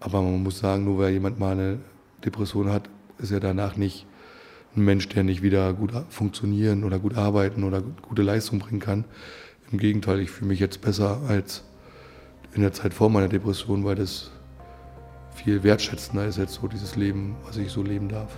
[0.00, 1.78] Aber man muss sagen, nur weil jemand mal eine
[2.24, 2.88] Depression hat,
[3.18, 4.06] ist er danach nicht
[4.74, 9.04] ein Mensch, der nicht wieder gut funktionieren oder gut arbeiten oder gute Leistung bringen kann.
[9.70, 11.64] Im Gegenteil, ich fühle mich jetzt besser als
[12.54, 14.30] in der Zeit vor meiner Depression, weil das
[15.34, 18.36] viel wertschätzender ist jetzt so dieses Leben, was ich so leben darf.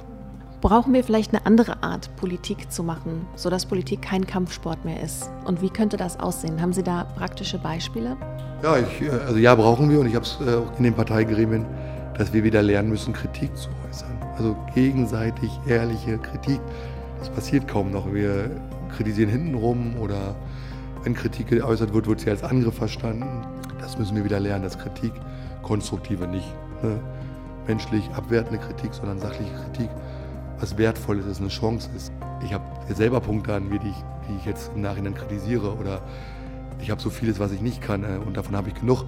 [0.65, 5.31] Brauchen wir vielleicht eine andere Art, Politik zu machen, sodass Politik kein Kampfsport mehr ist?
[5.45, 6.63] Und wie könnte das aussehen?
[6.63, 8.17] Haben Sie da praktische Beispiele?
[8.63, 10.95] Ja, ich, äh, also ja, brauchen wir und ich habe es äh, auch in den
[10.95, 11.67] Parteigremien,
[12.17, 14.17] dass wir wieder lernen müssen, Kritik zu äußern.
[14.39, 16.63] Also gegenseitig ehrliche Kritik.
[17.19, 18.11] Das passiert kaum noch.
[18.11, 18.51] Wir
[18.97, 20.35] kritisieren hintenrum oder
[21.03, 23.47] wenn Kritik geäußert wird, wird sie als Angriff verstanden.
[23.81, 25.13] Das müssen wir wieder lernen, dass Kritik
[25.61, 26.49] konstruktive, nicht
[26.83, 26.99] ne,
[27.67, 29.91] menschlich abwertende Kritik, sondern sachliche Kritik
[30.65, 32.11] was Wertvolles ist, eine Chance ist.
[32.43, 36.01] Ich habe selber Punkte an mir, die ich, die ich jetzt im Nachhinein kritisiere oder
[36.81, 39.05] ich habe so vieles, was ich nicht kann äh, und davon habe ich genug.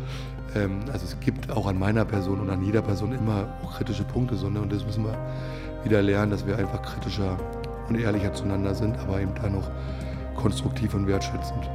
[0.54, 4.36] Ähm, also es gibt auch an meiner Person und an jeder Person immer kritische Punkte
[4.36, 4.60] so, ne?
[4.60, 5.16] und das müssen wir
[5.82, 7.38] wieder lernen, dass wir einfach kritischer
[7.88, 9.70] und ehrlicher zueinander sind, aber eben da noch
[10.34, 11.70] konstruktiv und wertschätzend.